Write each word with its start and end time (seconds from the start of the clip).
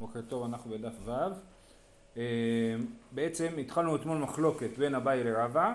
בוקר 0.00 0.20
טוב, 0.28 0.44
אנחנו 0.44 0.70
בדף 0.70 0.94
ו'. 1.04 1.10
אה, 2.16 2.22
בעצם 3.12 3.46
התחלנו 3.60 3.96
אתמול 3.96 4.18
מחלוקת 4.18 4.78
בין 4.78 4.94
אביי 4.94 5.24
לרבא 5.24 5.74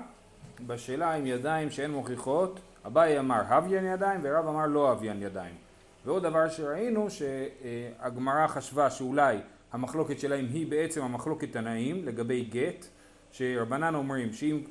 בשאלה 0.68 1.16
אם 1.16 1.26
ידיים 1.26 1.70
שהן 1.70 1.92
מוכיחות, 1.92 2.60
אביי 2.86 3.20
אמר 3.20 3.42
הוויין 3.50 3.86
ידיים 3.86 4.20
ורב 4.24 4.48
אמר 4.48 4.66
לא 4.66 4.92
הוויין 4.92 5.22
ידיים. 5.22 5.56
ועוד 6.06 6.24
דבר 6.24 6.50
שראינו 6.50 7.08
שהגמרא 7.10 8.48
חשבה 8.48 8.90
שאולי 8.90 9.38
המחלוקת 9.72 10.20
שלהם 10.20 10.46
היא 10.46 10.68
בעצם 10.68 11.02
המחלוקת 11.02 11.52
תנאים 11.52 12.06
לגבי 12.06 12.44
גט, 12.44 12.86
שרבנן 13.32 13.96
אומרים 13.96 14.34
שאם 14.34 14.62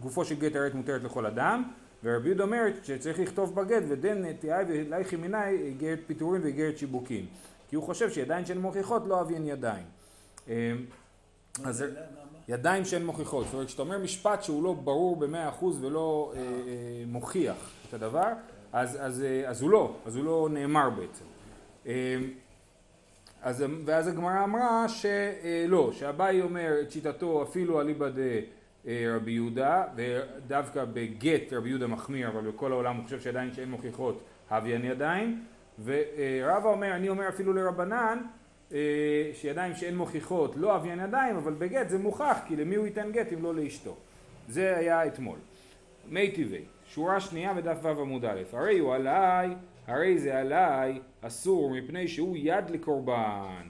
גופו 0.00 0.24
של 0.24 0.34
גט 0.34 0.56
הרת 0.56 0.74
מותרת 0.74 1.04
לכל 1.04 1.26
אדם, 1.26 1.62
ורבי 2.04 2.28
יהודה 2.28 2.44
אומרת 2.44 2.84
שצריך 2.84 3.18
לכתוב 3.18 3.54
בגט 3.54 3.82
ודן 3.88 4.24
נטייה 4.24 4.58
ולייכי 4.68 5.16
מיני 5.16 5.48
איגרת 5.48 5.98
פיטורים 6.06 6.42
ואיגרת 6.42 6.78
שיבוקים. 6.78 7.26
כי 7.68 7.76
הוא 7.76 7.84
חושב 7.84 8.10
שידיים 8.10 8.46
שהן 8.46 8.58
מוכיחות 8.58 9.02
לא 9.06 9.20
אביין 9.20 9.44
ידיים. 9.44 9.84
אמ, 10.48 10.52
אז 11.64 11.84
ידיים 12.48 12.84
שהן 12.84 13.04
מוכיחות, 13.04 13.44
זאת 13.44 13.54
אומרת 13.54 13.66
כשאתה 13.66 13.82
אומר 13.82 13.98
משפט 13.98 14.42
שהוא 14.42 14.64
לא 14.64 14.72
ברור 14.72 15.16
במאה 15.16 15.48
אחוז 15.48 15.84
ולא 15.84 16.32
אה, 16.34 16.40
אה, 16.40 16.46
מוכיח 17.06 17.70
את 17.88 17.94
הדבר, 17.94 18.32
אז, 18.72 18.98
אז, 19.00 19.22
אה, 19.22 19.48
אז 19.48 19.62
הוא 19.62 19.70
לא, 19.70 19.96
אז 20.06 20.16
הוא 20.16 20.24
לא 20.24 20.48
נאמר 20.50 20.90
בעצם. 20.90 21.24
אמ, 21.86 21.92
אז, 23.42 23.64
ואז 23.84 24.08
הגמרא 24.08 24.44
אמרה 24.44 24.86
שלא, 24.88 25.92
שאביי 25.92 26.42
אומר 26.42 26.74
את 26.82 26.90
שיטתו 26.90 27.42
אפילו 27.42 27.80
אליבא 27.80 28.08
דרבי 28.08 29.32
יהודה, 29.32 29.84
ודווקא 29.96 30.84
בגט 30.84 31.52
רבי 31.52 31.68
יהודה 31.68 31.86
מחמיר, 31.86 32.28
אבל 32.28 32.50
בכל 32.50 32.72
העולם 32.72 32.96
הוא 32.96 33.04
חושב 33.04 33.20
שעדיין 33.20 33.54
שאין 33.54 33.70
מוכיחות 33.70 34.20
הוויין 34.50 34.84
ידיים, 34.84 35.44
ורבא 35.84 36.68
אומר, 36.68 36.92
אני 36.92 37.08
אומר 37.08 37.28
אפילו 37.28 37.52
לרבנן, 37.52 38.18
אה, 38.72 38.78
שידיים 39.34 39.74
שאין 39.74 39.96
מוכיחות 39.96 40.56
לא 40.56 40.76
אביין 40.76 41.00
ידיים, 41.00 41.36
אבל 41.36 41.52
בגט 41.52 41.88
זה 41.88 41.98
מוכח, 41.98 42.38
כי 42.48 42.56
למי 42.56 42.74
הוא 42.74 42.86
ייתן 42.86 43.12
גט 43.12 43.32
אם 43.32 43.42
לא 43.42 43.54
לאשתו. 43.54 43.96
זה 44.48 44.76
היה 44.76 45.06
אתמול. 45.06 45.38
מי 46.08 46.30
טבעי, 46.30 46.64
שורה 46.88 47.20
שנייה 47.20 47.54
בדף 47.54 47.78
ו' 47.82 47.88
עמוד 47.88 48.24
א', 48.24 48.42
הרי 48.52 48.78
הוא 48.78 48.94
עליי, 48.94 49.48
הרי 49.86 50.18
זה 50.18 50.38
עליי 50.38 51.00
אסור 51.22 51.70
מפני 51.70 52.08
שהוא 52.08 52.36
יד 52.36 52.70
לקורבן. 52.70 53.62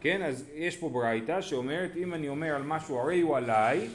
כן, 0.00 0.22
אז 0.22 0.50
יש 0.54 0.76
פה 0.76 0.88
ברייתא 0.88 1.40
שאומרת 1.40 1.96
אם 1.96 2.14
אני 2.14 2.28
אומר 2.28 2.54
על 2.54 2.62
משהו 2.62 2.98
הרי 2.98 3.20
הוא 3.20 3.36
עליי, 3.36 3.88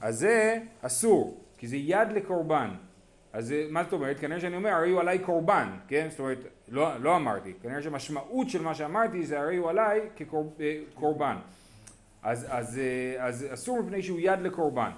אז 0.00 0.18
זה 0.18 0.58
אסור, 0.82 1.40
כי 1.58 1.66
זה 1.68 1.76
יד 1.76 2.12
לקורבן. 2.14 2.70
אז 3.38 3.54
מה 3.70 3.84
זאת 3.84 3.92
אומרת? 3.92 4.20
כנראה 4.20 4.40
שאני 4.40 4.56
אומר 4.56 4.70
הרי 4.70 4.90
הוא 4.90 5.00
עליי 5.00 5.18
קורבן, 5.18 5.68
כן? 5.88 6.06
זאת 6.10 6.20
אומרת, 6.20 6.38
לא, 6.68 6.96
לא 7.00 7.16
אמרתי, 7.16 7.52
כנראה 7.62 7.82
שמשמעות 7.82 8.50
של 8.50 8.62
מה 8.62 8.74
שאמרתי 8.74 9.26
זה 9.26 9.40
הרי 9.40 9.56
הוא 9.56 9.70
עליי 9.70 10.00
כקורבן. 10.16 11.36
אז, 12.22 12.46
אז, 12.50 12.80
אז 13.18 13.46
אסור 13.52 13.82
מפני 13.82 14.02
שהוא 14.02 14.18
יד 14.20 14.40
לקורבן. 14.40 14.90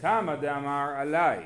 כמה 0.00 0.36
דאמר 0.36 0.88
עליי, 0.96 1.38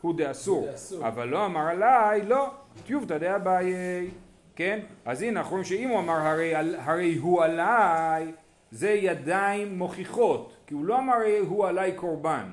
הוא 0.00 0.14
דאסור, 0.18 0.68
אבל 1.02 1.28
לא 1.28 1.46
אמר 1.46 1.68
עליי, 1.68 2.22
לא, 2.22 2.50
טיובתא 2.86 3.18
דאביי, 3.18 4.10
כן? 4.56 4.80
אז 5.04 5.22
הנה 5.22 5.40
אנחנו 5.40 5.50
רואים 5.50 5.64
שאם 5.64 5.88
הוא 5.88 5.98
אמר 5.98 6.26
הרי, 6.26 6.54
הרי 6.76 7.16
הוא 7.16 7.42
עליי, 7.42 8.32
זה 8.70 8.90
ידיים 8.90 9.78
מוכיחות, 9.78 10.56
כי 10.66 10.74
הוא 10.74 10.84
לא 10.84 10.98
אמר 10.98 11.14
הרי 11.14 11.38
הוא 11.38 11.66
עליי 11.66 11.92
קורבן, 11.92 12.50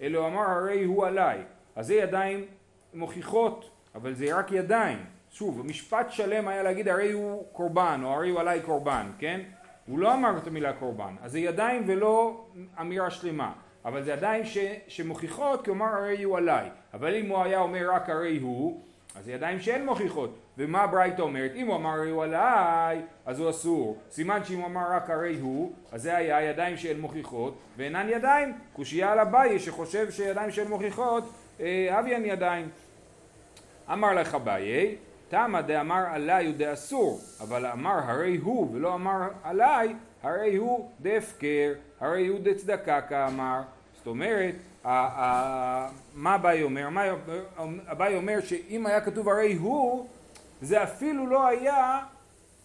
אלא 0.00 0.18
הוא 0.18 0.26
אמר 0.26 0.50
הרי 0.50 0.84
הוא 0.84 1.06
עליי. 1.06 1.42
אז 1.76 1.86
זה 1.86 1.94
ידיים 1.94 2.44
מוכיחות, 2.94 3.70
אבל 3.94 4.14
זה 4.14 4.38
רק 4.38 4.52
ידיים. 4.52 4.98
שוב, 5.30 5.66
משפט 5.66 6.06
שלם 6.10 6.48
היה 6.48 6.62
להגיד 6.62 6.88
הרי 6.88 7.12
הוא 7.12 7.44
קורבן, 7.52 8.00
או 8.04 8.08
הרי 8.08 8.30
הוא 8.30 8.40
עליי 8.40 8.60
קורבן, 8.60 9.06
כן? 9.18 9.40
הוא 9.86 9.98
לא 9.98 10.14
אמר 10.14 10.38
את 10.38 10.46
המילה 10.46 10.72
קורבן. 10.72 11.14
אז 11.22 11.32
זה 11.32 11.38
ידיים 11.38 11.84
ולא 11.86 12.44
אמירה 12.80 13.10
שלמה. 13.10 13.52
אבל 13.84 14.02
זה 14.02 14.12
ידיים 14.12 14.44
ש, 14.44 14.58
שמוכיחות, 14.88 15.64
כלומר 15.64 15.86
הרי 15.86 16.22
הוא 16.22 16.36
עליי. 16.36 16.68
אבל 16.94 17.14
אם 17.14 17.28
הוא 17.28 17.42
היה 17.42 17.58
אומר 17.58 17.90
רק 17.90 18.10
הרי 18.10 18.38
הוא, 18.38 18.80
אז 19.14 19.24
זה 19.24 19.32
ידיים 19.32 19.60
שאין 19.60 19.86
מוכיחות. 19.86 20.38
ומה 20.58 20.86
ברייתא 20.86 21.22
אומרת? 21.22 21.52
אם 21.54 21.66
הוא 21.66 21.76
אמר 21.76 21.90
הרי 21.90 22.10
הוא 22.10 22.24
עליי, 22.24 23.02
אז 23.26 23.40
הוא 23.40 23.50
אסור. 23.50 23.98
סימן 24.10 24.44
שאם 24.44 24.58
הוא 24.58 24.66
אמר 24.66 24.92
רק 24.92 25.10
הרי 25.10 25.38
הוא, 25.38 25.72
אז 25.92 26.02
זה 26.02 26.16
היה 26.16 26.42
ידיים 26.42 26.76
שאין 26.76 27.00
מוכיחות, 27.00 27.54
ואינן 27.76 28.08
ידיים. 28.08 28.52
קושייה 28.72 29.12
על 29.12 29.18
אביי 29.18 29.58
שחושב 29.58 30.10
שידיים 30.10 30.50
שאין 30.50 30.68
מוכיחות 30.68 31.24
אביין 31.60 32.24
אה, 32.24 32.28
ידיים. 32.28 32.68
אמר 33.92 34.14
לך 34.14 34.34
אביי, 34.34 34.96
תמה 35.28 35.62
דאמר 35.62 36.04
עליי 36.10 36.46
הוא 36.46 36.54
דאסור, 36.56 37.20
אבל 37.40 37.66
אמר 37.66 37.98
הרי 38.04 38.36
הוא 38.36 38.68
ולא 38.72 38.94
אמר 38.94 39.28
עליי, 39.44 39.94
הרי 40.22 40.56
הוא 40.56 40.90
דהפקר, 41.00 41.72
הרי 42.00 42.26
הוא 42.26 42.38
דצדקה 42.42 43.00
כאמר. 43.00 43.60
זאת 43.96 44.06
אומרת, 44.06 44.54
מה 46.14 46.34
אביי 46.34 46.62
אומר? 46.62 46.88
אביי 47.90 48.16
אומר 48.16 48.40
שאם 48.40 48.86
היה 48.86 49.00
כתוב 49.00 49.28
הרי 49.28 49.54
הוא, 49.54 50.06
זה 50.62 50.82
אפילו 50.82 51.26
לא 51.26 51.46
היה 51.46 52.00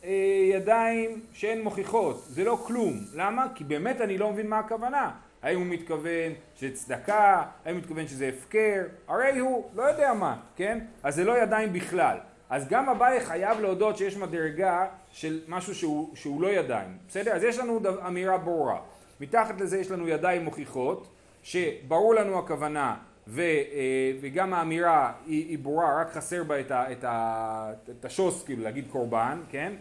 אה, 0.03 0.09
ידיים 0.51 1.21
שהן 1.33 1.61
מוכיחות, 1.61 2.23
זה 2.27 2.43
לא 2.43 2.59
כלום. 2.67 2.93
למה? 3.13 3.45
כי 3.55 3.63
באמת 3.63 4.01
אני 4.01 4.17
לא 4.17 4.31
מבין 4.31 4.47
מה 4.47 4.59
הכוונה. 4.59 5.11
האם 5.43 5.59
הוא 5.59 5.67
מתכוון 5.67 6.33
שזה 6.55 6.71
צדקה, 6.75 7.43
האם 7.65 7.75
הוא 7.75 7.81
מתכוון 7.81 8.07
שזה 8.07 8.27
הפקר, 8.27 8.83
הרי 9.07 9.39
הוא 9.39 9.69
לא 9.75 9.83
יודע 9.83 10.13
מה, 10.13 10.37
כן? 10.55 10.79
אז 11.03 11.15
זה 11.15 11.23
לא 11.23 11.37
ידיים 11.37 11.73
בכלל. 11.73 12.17
אז 12.49 12.67
גם 12.67 12.89
אביי 12.89 13.19
חייב 13.19 13.59
להודות 13.59 13.97
שיש 13.97 14.17
מדרגה 14.17 14.87
של 15.11 15.39
משהו 15.47 15.75
שהוא, 15.75 16.15
שהוא 16.15 16.41
לא 16.41 16.47
ידיים, 16.47 16.97
בסדר? 17.07 17.31
אז 17.31 17.43
יש 17.43 17.57
לנו 17.57 17.79
אמירה 18.07 18.37
ברורה. 18.37 18.79
מתחת 19.19 19.61
לזה 19.61 19.77
יש 19.77 19.91
לנו 19.91 20.07
ידיים 20.07 20.43
מוכיחות, 20.43 21.07
שברור 21.43 22.15
לנו 22.15 22.39
הכוונה 22.39 22.95
ו, 23.27 23.41
אה, 23.41 24.11
וגם 24.21 24.53
האמירה 24.53 25.13
היא, 25.25 25.49
היא 25.49 25.59
ברורה, 25.59 26.01
רק 26.01 26.11
חסר 26.11 26.43
בה 26.43 26.59
את, 26.59 26.71
ה, 26.71 26.91
את, 26.91 27.03
ה, 27.03 27.71
את 27.99 28.05
השוס, 28.05 28.43
כאילו 28.43 28.63
להגיד 28.63 28.85
קורבן, 28.91 29.41
כן? 29.51 29.73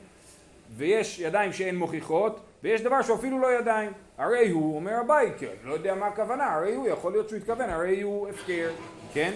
ויש 0.77 1.19
ידיים 1.19 1.53
שאין 1.53 1.77
מוכיחות, 1.77 2.41
ויש 2.63 2.83
דבר 2.83 3.03
שהוא 3.03 3.17
אפילו 3.17 3.39
לא 3.39 3.59
ידיים. 3.59 3.93
הרי 4.19 4.51
הוא 4.51 4.77
אומר 4.77 4.93
הבית, 4.93 5.33
כן, 5.39 5.55
לא 5.65 5.73
יודע 5.73 5.95
מה 5.95 6.07
הכוונה, 6.07 6.55
הרי 6.55 6.75
הוא, 6.75 6.89
יכול 6.89 7.13
להיות 7.13 7.29
שהוא 7.29 7.39
התכוון, 7.39 7.71
הרי 7.71 8.01
הוא 8.01 8.29
הפקר, 8.29 8.71
כן? 9.13 9.33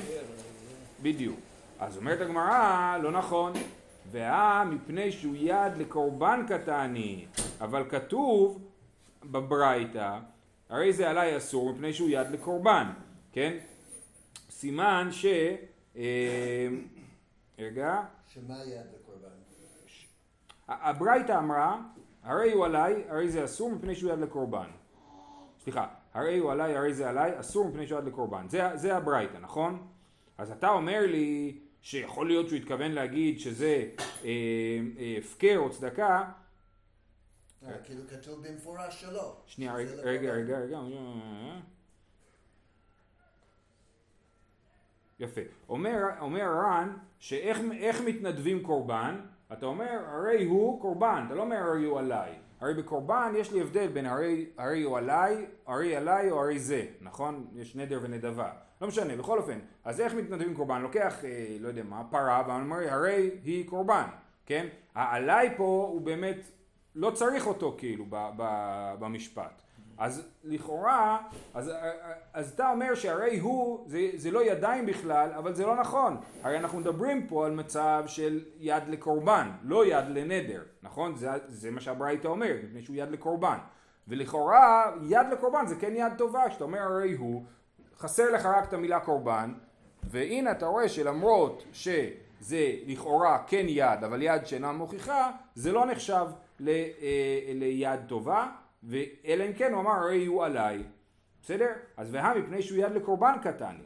בדיוק. 1.03 1.41
אז 1.80 1.97
אומרת 1.97 2.20
הגמרא, 2.20 2.98
לא 3.03 3.12
נכון. 3.12 3.53
ואה 4.10 4.64
מפני 4.64 5.12
שהוא 5.12 5.34
יד 5.36 5.76
לקורבן 5.76 6.44
קטני, 6.48 7.26
אבל 7.60 7.84
כתוב 7.88 8.59
בברייתא, 9.25 10.19
הרי 10.69 10.92
זה 10.92 11.10
עליי 11.10 11.36
אסור 11.36 11.72
מפני 11.72 11.92
שהוא 11.92 12.09
יד 12.10 12.30
לקורבן, 12.30 12.86
כן? 13.32 13.59
סימן 14.50 15.09
ש... 15.12 15.26
אה, 15.97 16.69
רגע. 17.59 18.00
שמה 18.34 18.54
יד 18.64 18.86
לקורבן? 18.94 19.28
הברייתא 20.69 21.32
אמרה 21.38 21.80
הרי 22.22 22.53
הוא 22.53 22.64
עליי, 22.64 23.04
הרי 23.08 23.31
זה 23.31 23.44
אסור 23.44 23.70
מפני 23.70 23.94
שהוא 23.94 24.12
יד 24.12 24.19
לקורבן. 24.19 24.70
סליחה, 25.58 25.86
הרי 26.14 26.38
הוא 26.38 26.53
עליי, 26.53 26.76
הרי 26.76 26.94
זה 26.94 27.08
עליי, 27.10 27.41
אסור 27.41 27.69
מפני 27.69 27.86
שהוא 27.86 27.98
יד 27.98 28.04
לקורבן. 28.04 28.48
זה, 28.48 28.62
זה 28.75 28.97
הברייתא, 28.97 29.36
נכון? 29.36 29.86
אז 30.38 30.50
אתה 30.50 30.69
אומר 30.69 31.00
לי 31.06 31.59
שיכול 31.82 32.26
להיות 32.26 32.48
שהוא 32.48 32.59
התכוון 32.59 32.92
להגיד 32.92 33.41
שזה 33.41 33.88
הפקר 35.19 35.48
אה, 35.48 35.53
אה, 35.53 35.56
או 35.56 35.70
צדקה. 35.70 36.30
אה, 37.66 37.78
כאילו 37.84 38.03
כתוב 38.09 38.48
במפורש 38.48 39.00
שלא. 39.00 39.36
שנייה, 39.47 39.75
רגע, 39.75 39.92
רגע, 39.92 40.32
רגע, 40.32 40.59
רגע. 40.59 40.80
יפה. 45.19 45.41
אומר, 45.69 45.97
אומר 46.20 46.44
רן 46.44 46.97
שאיך 47.19 48.00
מתנדבים 48.06 48.62
קורבן? 48.62 49.20
אתה 49.53 49.66
אומר 49.66 49.99
הרי 50.06 50.44
הוא 50.44 50.81
קורבן, 50.81 51.25
אתה 51.27 51.34
לא 51.34 51.43
אומר 51.43 51.56
הרי 51.56 51.84
הוא 51.84 51.99
עליי. 51.99 52.33
הרי 52.60 52.74
בקורבן 52.74 53.33
יש 53.36 53.53
לי 53.53 53.60
הבדל 53.60 53.89
בין 53.89 54.07
הרי, 54.07 54.47
הרי 54.59 54.83
הוא 54.83 54.98
עליי, 54.98 55.47
הרי 55.66 55.97
עליי 55.97 56.30
או 56.30 56.41
הרי 56.41 56.59
זה, 56.59 56.86
נכון? 57.01 57.47
יש 57.54 57.77
נדר 57.77 57.98
ונדבה. 58.03 58.51
לא 58.80 58.89
משנה, 58.89 59.16
בכל 59.16 59.39
אופן. 59.39 59.59
אז 59.84 60.01
איך 60.01 60.15
מתנדבים 60.15 60.54
קורבן? 60.54 60.83
לוקח, 60.83 61.24
אה, 61.24 61.57
לא 61.60 61.69
יודע 61.69 61.83
מה, 61.83 62.03
פרה, 62.10 62.42
ואומר 62.47 62.95
הרי 62.95 63.30
היא 63.45 63.69
קורבן, 63.69 64.04
כן? 64.47 64.66
העליי 64.95 65.54
פה 65.57 65.89
הוא 65.92 66.01
באמת, 66.01 66.36
לא 66.95 67.10
צריך 67.10 67.47
אותו 67.47 67.74
כאילו 67.78 68.04
ב, 68.09 68.30
ב, 68.36 68.45
במשפט. 68.98 69.63
אז 70.00 70.28
לכאורה, 70.44 71.18
אז, 71.54 71.72
אז 72.34 72.52
אתה 72.52 72.70
אומר 72.70 72.94
שהרי 72.94 73.38
הוא, 73.38 73.84
זה, 73.86 73.98
זה 74.14 74.30
לא 74.30 74.44
ידיים 74.44 74.86
בכלל, 74.86 75.32
אבל 75.32 75.54
זה 75.54 75.66
לא 75.66 75.76
נכון. 75.76 76.16
הרי 76.42 76.58
אנחנו 76.58 76.78
מדברים 76.78 77.26
פה 77.26 77.47
על 77.47 77.52
מצב 77.52 78.04
של 78.06 78.41
יד 78.58 78.82
לקורבן, 78.88 79.50
לא 79.62 79.86
יד 79.86 80.04
לנדר, 80.08 80.62
נכון? 80.82 81.16
זה, 81.16 81.28
זה 81.48 81.70
מה 81.70 81.80
שהברייתא 81.80 82.28
אומרת, 82.28 82.60
מפני 82.64 82.82
שהוא 82.82 82.97
יד 82.97 83.10
לקורבן. 83.10 83.58
ולכאורה, 84.08 84.92
יד 85.02 85.26
לקורבן 85.32 85.66
זה 85.66 85.76
כן 85.76 85.92
יד 85.97 86.12
טובה, 86.18 86.48
כשאתה 86.48 86.64
אומר 86.64 86.78
הרי 86.78 87.12
הוא, 87.12 87.44
חסר 87.98 88.30
לך 88.30 88.47
רק 88.47 88.68
את 88.68 88.72
המילה 88.72 89.00
קורבן, 89.00 89.54
והנה 90.04 90.50
אתה 90.50 90.66
רואה 90.66 90.88
שלמרות 90.88 91.64
שזה 91.72 92.66
לכאורה 92.86 93.38
כן 93.47 93.66
יד, 93.68 94.04
אבל 94.04 94.22
יד 94.22 94.47
שאינה 94.47 94.72
מוכיחה, 94.72 95.30
זה 95.54 95.72
לא 95.72 95.86
נחשב. 95.86 96.26
ל, 96.60 96.68
אה, 96.68 97.52
ליד 97.54 98.00
טובה, 98.06 98.47
אלא 99.24 99.44
אם 99.44 99.53
כן 99.53 99.72
הוא 99.72 99.80
אמר 99.80 99.91
הרי 99.91 100.27
הוא 100.27 100.44
עליי, 100.44 100.82
בסדר? 101.42 101.72
אז 101.97 102.15
והא 102.15 102.38
מפני 102.38 102.62
שהוא 102.62 102.78
יד 102.78 102.92
לקורבן 102.92 103.34
קטני. 103.42 103.84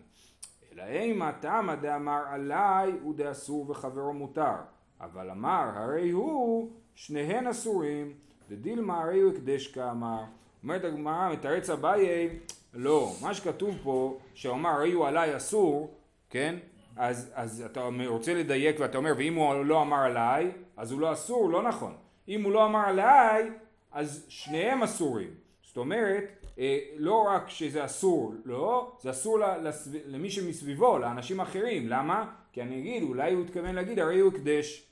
אלא 0.72 0.82
אימה 0.82 1.32
תמא 1.40 1.74
דאמר 1.74 2.22
עליי 2.28 2.92
הוא 3.02 3.14
דאסור 3.14 3.70
וחברו 3.70 4.12
מותר, 4.12 4.54
אבל 5.00 5.30
אמר 5.30 5.70
הרי 5.74 6.10
הוא 6.10 6.70
שניהן 6.94 7.46
אסורים, 7.46 8.12
דדילמה 8.48 9.02
הרי 9.02 9.20
הוא 9.20 9.32
הקדש 9.32 9.66
כאמר. 9.66 10.24
אומרת 10.62 10.84
הגמרא 10.84 11.32
מתרץ 11.32 11.70
אביי 11.70 12.38
לא, 12.74 13.12
מה 13.22 13.34
שכתוב 13.34 13.78
פה, 13.82 14.18
שאומר 14.34 14.70
הרי 14.70 14.92
הוא 14.92 15.06
עליי 15.06 15.36
אסור, 15.36 15.94
כן? 16.30 16.56
אז, 16.96 17.32
אז 17.34 17.62
אתה 17.66 17.88
רוצה 18.06 18.34
לדייק 18.34 18.76
ואתה 18.80 18.98
אומר 18.98 19.12
ואם 19.16 19.34
הוא 19.34 19.64
לא 19.64 19.82
אמר 19.82 19.96
עליי 19.96 20.52
אז 20.76 20.92
הוא 20.92 21.00
לא 21.00 21.12
אסור, 21.12 21.50
לא 21.50 21.62
נכון. 21.62 21.94
אם 22.28 22.44
הוא 22.44 22.52
לא 22.52 22.66
אמר 22.66 22.88
עליי 22.88 23.50
אז 23.94 24.26
שניהם 24.28 24.82
אסורים. 24.82 25.34
זאת 25.62 25.76
אומרת 25.76 26.46
אה, 26.58 26.78
לא 26.96 27.22
רק 27.22 27.48
שזה 27.48 27.84
אסור, 27.84 28.34
לא, 28.44 28.96
זה 29.02 29.10
אסור 29.10 29.38
לסב... 29.38 29.90
למי 30.06 30.30
שמסביבו, 30.30 30.98
לאנשים 30.98 31.40
אחרים. 31.40 31.88
למה? 31.88 32.34
כי 32.52 32.62
אני 32.62 32.80
אגיד, 32.80 33.02
אולי 33.02 33.32
הוא 33.32 33.44
התכוון 33.44 33.74
להגיד 33.74 33.98
הרי 33.98 34.20
הוא 34.20 34.32
הקדש, 34.32 34.86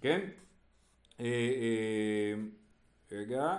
כן? 0.00 0.20
אה, 1.20 1.26
אה, 1.26 2.34
רגע. 3.12 3.56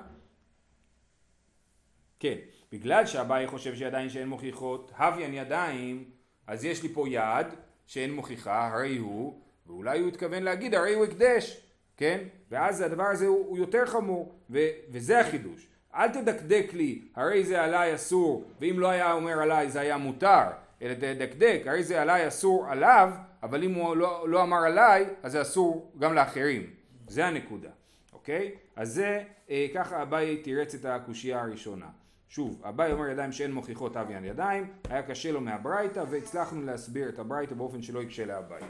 כן, 2.19 2.37
בגלל 2.71 3.05
שאביי 3.05 3.47
חושב 3.47 3.75
שידיים 3.75 4.09
שאין 4.09 4.27
מוכיחות, 4.27 4.91
הוויין 4.97 5.33
ידיים, 5.33 6.09
אז 6.47 6.65
יש 6.65 6.83
לי 6.83 6.89
פה 6.93 7.09
יד 7.09 7.47
שאין 7.85 8.13
מוכיחה, 8.13 8.67
הרי 8.67 8.97
הוא, 8.97 9.41
ואולי 9.67 9.99
הוא 9.99 10.07
התכוון 10.07 10.43
להגיד 10.43 10.75
הרי 10.75 10.93
הוא 10.93 11.05
הקדש, 11.05 11.64
כן? 11.97 12.19
ואז 12.51 12.81
הדבר 12.81 13.03
הזה 13.03 13.27
הוא, 13.27 13.45
הוא 13.47 13.57
יותר 13.57 13.85
חמור, 13.85 14.35
ו, 14.49 14.59
וזה 14.91 15.19
החידוש. 15.19 15.67
אל 15.95 16.09
תדקדק 16.09 16.73
לי, 16.73 17.01
הרי 17.15 17.43
זה 17.43 17.61
עליי 17.63 17.95
אסור, 17.95 18.45
ואם 18.61 18.79
לא 18.79 18.87
היה 18.87 19.13
אומר 19.13 19.41
עליי 19.41 19.69
זה 19.69 19.79
היה 19.79 19.97
מותר, 19.97 20.43
אלא 20.81 20.93
תדקדק, 20.93 21.61
הרי 21.65 21.83
זה 21.83 22.01
עליי 22.01 22.27
אסור 22.27 22.67
עליו, 22.67 23.11
אבל 23.43 23.63
אם 23.63 23.73
הוא 23.73 23.95
לא, 23.95 24.29
לא 24.29 24.43
אמר 24.43 24.57
עליי, 24.57 25.05
אז 25.23 25.31
זה 25.31 25.41
אסור 25.41 25.91
גם 25.99 26.13
לאחרים. 26.13 26.69
זה 27.07 27.25
הנקודה, 27.25 27.69
אוקיי? 28.13 28.51
אז 28.75 28.93
זה, 28.93 29.23
אה, 29.49 29.67
ככה 29.73 30.01
אביי 30.01 30.37
תירץ 30.37 30.75
את 30.75 30.85
הקושייה 30.85 31.41
הראשונה. 31.41 31.87
שוב, 32.29 32.61
אביי 32.63 32.91
אומר 32.91 33.09
ידיים 33.09 33.31
שאין 33.31 33.51
מוכיחות 33.51 33.97
אביין 33.97 34.25
ידיים, 34.25 34.67
היה 34.89 35.03
קשה 35.03 35.31
לו 35.31 35.41
מהברייתא 35.41 36.03
והצלחנו 36.09 36.61
להסביר 36.61 37.09
את 37.09 37.19
הברייתא 37.19 37.55
באופן 37.55 37.81
שלא 37.81 38.03
יקשה 38.03 38.25
לאביי. 38.25 38.61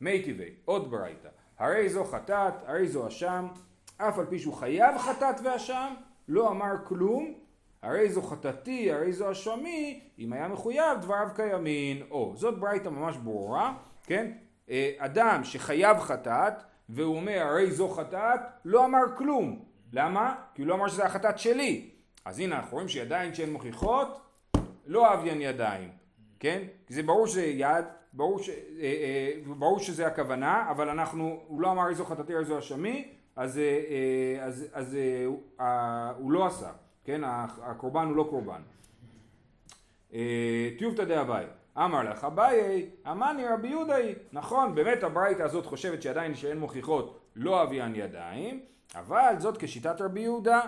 מי 0.00 0.22
טבעי, 0.22 0.50
עוד 0.64 0.90
ברייתא, 0.90 1.28
הרי 1.58 1.88
זו 1.88 2.04
חטאת, 2.04 2.54
הרי 2.66 2.88
זו 2.88 3.08
אשם, 3.08 3.48
אף 3.96 4.18
על 4.18 4.26
פי 4.26 4.38
שהוא 4.38 4.54
חייב 4.54 4.98
חטאת 4.98 5.40
ואשם, 5.44 5.94
לא 6.28 6.50
אמר 6.50 6.74
כלום, 6.84 7.34
הרי 7.82 8.08
זו 8.12 8.22
חטאתי, 8.22 8.92
הרי 8.92 9.12
זו 9.12 9.32
אשמי, 9.32 10.00
אם 10.18 10.32
היה 10.32 10.48
מחויב 10.48 11.00
דבריו 11.00 11.28
קיימין. 11.36 12.02
או, 12.10 12.32
זאת 12.36 12.58
ברייתא 12.58 12.88
ממש 12.88 13.16
ברורה, 13.16 13.74
כן? 14.02 14.30
אה, 14.70 14.92
אדם 14.98 15.44
שחייב 15.44 15.98
חטאת, 15.98 16.54
והוא 16.88 17.16
אומר 17.16 17.42
הרי 17.42 17.70
זו 17.70 17.88
חטאת, 17.88 18.40
לא 18.64 18.84
אמר 18.84 19.02
כלום. 19.16 19.64
למה? 19.92 20.34
כי 20.54 20.62
הוא 20.62 20.68
לא 20.68 20.74
אמר 20.74 20.88
שזה 20.88 21.04
החטאת 21.04 21.38
שלי. 21.38 21.90
אז 22.24 22.38
הנה 22.38 22.56
אנחנו 22.56 22.72
רואים 22.72 22.88
שידיים 22.88 23.34
שהן 23.34 23.50
מוכיחות, 23.50 24.20
לא 24.86 25.14
אביין 25.14 25.40
ידיים, 25.40 25.90
כן? 26.40 26.62
זה 26.88 27.02
ברור 27.02 27.26
שזה 27.26 27.44
יד, 27.44 27.84
ברור, 28.12 28.38
ש, 28.38 28.48
אה, 28.48 28.54
אה, 28.80 29.32
ברור 29.46 29.78
שזה 29.78 30.06
הכוונה, 30.06 30.70
אבל 30.70 30.88
אנחנו, 30.88 31.40
הוא 31.46 31.60
לא 31.60 31.70
אמר 31.70 31.88
איזו 31.88 32.04
חטאתי 32.04 32.36
איזו 32.36 32.58
אשמי, 32.58 33.08
אז, 33.36 33.58
אה, 33.58 34.44
אז, 34.44 34.66
אז 34.72 34.96
הוא 36.18 36.32
לא 36.32 36.46
עשה, 36.46 36.70
כן? 37.04 37.20
הקורבן 37.62 38.06
הוא 38.06 38.16
לא 38.16 38.26
קורבן. 38.30 38.60
טיובתא 40.78 41.04
דאביי, 41.04 41.46
אמר 41.78 42.02
לך 42.10 42.24
אביי, 42.24 42.86
אמני 43.10 43.46
רבי 43.48 43.68
יהודאי, 43.68 44.14
נכון, 44.32 44.74
באמת 44.74 45.02
הברייתא 45.02 45.42
הזאת 45.42 45.66
חושבת 45.66 46.02
שעדיין 46.02 46.34
שאין 46.34 46.58
מוכיחות 46.58 47.20
לא 47.36 47.62
אביין 47.62 47.94
ידיים, 47.94 48.60
אבל 48.94 49.34
זאת 49.38 49.56
כשיטת 49.58 50.00
רבי 50.00 50.20
יהודה, 50.20 50.60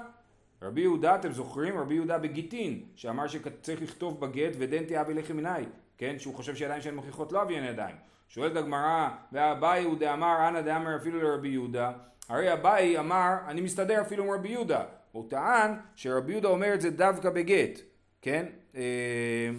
רבי 0.63 0.81
יהודה, 0.81 1.15
אתם 1.15 1.33
זוכרים? 1.33 1.79
רבי 1.79 1.95
יהודה 1.95 2.19
בגיטין, 2.19 2.85
שאמר 2.95 3.27
שצריך 3.27 3.83
לכתוב 3.83 4.21
בגט 4.21 4.53
ודנטי 4.59 5.01
אבי 5.01 5.15
לחם 5.15 5.37
עיניי, 5.37 5.67
כן? 5.99 6.19
שהוא 6.19 6.35
חושב 6.35 6.57
שידיים 6.57 6.81
שהן 6.81 6.95
מוכיחות 6.95 7.33
לא 7.33 7.43
אביין 7.43 7.65
ידיים. 7.65 7.97
שואלת 8.29 8.57
הגמרא, 8.57 9.09
והאביי 9.33 9.85
הוא 9.85 9.99
דאמר 9.99 10.49
אנא 10.49 10.61
דאמר 10.61 10.97
אפילו 10.97 11.23
לרבי 11.23 11.49
יהודה, 11.49 11.93
הרי 12.29 12.53
אביי 12.53 12.99
אמר, 12.99 13.35
אני 13.47 13.61
מסתדר 13.61 14.01
אפילו 14.01 14.25
עם 14.25 14.31
רבי 14.31 14.49
יהודה. 14.49 14.85
הוא 15.13 15.31
טען 15.31 15.75
שרבי 15.95 16.33
יהודה 16.33 16.49
אומר 16.49 16.75
את 16.75 16.81
זה 16.81 16.91
דווקא 16.91 17.31
בגט, 17.31 17.81
כן? 18.23 18.47
אה, 18.77 19.51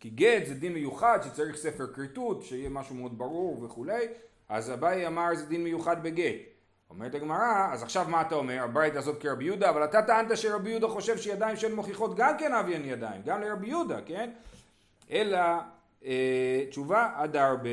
כי 0.00 0.10
גט 0.10 0.46
זה 0.46 0.54
דין 0.54 0.72
מיוחד 0.72 1.18
שצריך 1.22 1.56
ספר 1.56 1.86
כריתות, 1.86 2.42
שיהיה 2.42 2.68
משהו 2.68 2.94
מאוד 2.94 3.18
ברור 3.18 3.62
וכולי, 3.64 4.06
אז 4.48 4.72
אביי 4.72 5.06
אמר 5.06 5.34
זה 5.34 5.46
דין 5.46 5.64
מיוחד 5.64 6.02
בגט. 6.02 6.36
אומרת 6.90 7.14
הגמרא, 7.14 7.68
אז 7.72 7.82
עכשיו 7.82 8.06
מה 8.08 8.20
אתה 8.20 8.34
אומר? 8.34 8.62
הברית 8.62 8.96
הזאת 8.96 9.20
כרבי 9.20 9.44
יהודה, 9.44 9.70
אבל 9.70 9.84
אתה 9.84 10.02
טענת 10.02 10.36
שרבי 10.36 10.70
יהודה 10.70 10.88
חושב 10.88 11.18
שידיים 11.18 11.56
שהן 11.56 11.72
מוכיחות 11.72 12.16
גם 12.16 12.38
כן 12.38 12.54
אביין 12.54 12.84
ידיים, 12.84 13.22
גם 13.24 13.40
לרבי 13.40 13.68
יהודה, 13.68 13.98
כן? 14.06 14.30
אלא 15.10 15.38
אה, 16.04 16.64
תשובה, 16.70 17.10
הדר 17.16 17.56
ב... 17.62 17.68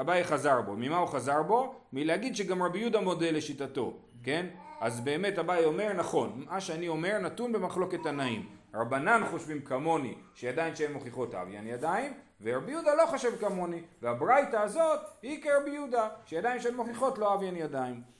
אביי 0.00 0.24
חזר 0.24 0.60
בו. 0.60 0.72
ממה 0.76 0.96
הוא 0.96 1.08
חזר 1.08 1.42
בו? 1.42 1.74
מלהגיד 1.92 2.36
שגם 2.36 2.62
רבי 2.62 2.78
יהודה 2.78 3.00
מודה 3.00 3.30
לשיטתו, 3.30 3.96
כן? 4.22 4.46
אז 4.80 5.00
באמת 5.00 5.38
אביי 5.38 5.64
אומר, 5.64 5.92
נכון, 5.92 6.44
מה 6.50 6.60
שאני 6.60 6.88
אומר 6.88 7.18
נתון 7.18 7.52
במחלוקת 7.52 8.02
תנאים. 8.02 8.48
רבנן 8.74 9.22
חושבים 9.30 9.60
כמוני 9.60 10.14
שידיים 10.34 10.76
שהן 10.76 10.92
מוכיחות 10.92 11.34
אביין 11.34 11.66
ידיים, 11.66 12.12
ורבי 12.40 12.72
יהודה 12.72 12.94
לא 12.94 13.06
חושב 13.06 13.36
כמוני, 13.40 13.82
והברייתא 14.02 14.56
הזאת 14.56 15.00
היא 15.22 15.42
כרבי 15.42 15.70
יהודה, 15.70 16.08
שידיים 16.26 16.60
שהן 16.60 16.74
מוכיחות 16.74 17.18
לא 17.18 17.34
אביין 17.34 17.56
ידיים. 17.56 18.12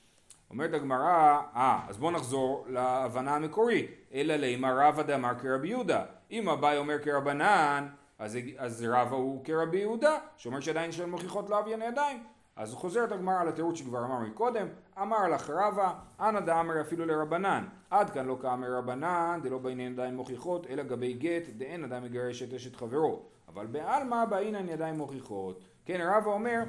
אומרת 0.52 0.74
הגמרא, 0.74 1.40
אה, 1.56 1.80
אז 1.88 1.98
בואו 1.98 2.10
נחזור 2.10 2.64
להבנה 2.68 3.34
המקורית. 3.34 3.90
אלא 4.14 4.36
לימה 4.36 4.72
רבא 4.72 5.02
דאמר 5.02 5.38
כרבי 5.38 5.68
יהודה. 5.68 6.04
אם 6.30 6.48
אביי 6.48 6.78
אומר 6.78 6.98
כרבנן, 7.02 7.88
אז, 8.18 8.38
אז 8.58 8.86
רבא 8.88 9.16
הוא 9.16 9.44
כרבי 9.44 9.78
יהודה, 9.78 10.18
שאומר 10.36 10.60
שעדיין 10.60 10.92
שאין 10.92 11.10
מוכיחות 11.10 11.50
לא 11.50 11.58
אביין 11.58 11.82
ידיים. 11.82 12.22
אז 12.56 12.74
חוזרת 12.74 13.12
הגמרא 13.12 13.44
לתירוץ 13.44 13.76
שכבר 13.76 14.04
אמרנו 14.04 14.34
קודם, 14.34 14.66
אמר 15.02 15.28
לך 15.28 15.50
רבא, 15.50 15.92
אנא 16.20 16.40
דאמר 16.40 16.80
אפילו 16.80 17.06
לרבנן. 17.06 17.64
עד 17.90 18.10
כאן 18.10 18.26
לא 18.26 18.38
כאמר 18.42 18.72
רבנן, 18.72 19.40
דלא 19.42 19.58
בעניין 19.58 19.92
ידיים 19.92 20.14
מוכיחות, 20.14 20.66
אלא 20.66 20.82
גבי 20.82 21.12
גט, 21.12 21.48
דאין 21.56 21.84
אדם 21.84 22.02
מגרש 22.02 22.42
את 22.42 22.54
אשת 22.54 22.76
חברו. 22.76 23.22
אבל 23.48 23.66
בעלמא 23.66 24.24
בעינן 24.24 24.68
ידיים 24.68 24.94
מוכיחות. 24.94 25.64
כן, 25.84 26.00
רבא 26.00 26.30
אומר, 26.30 26.62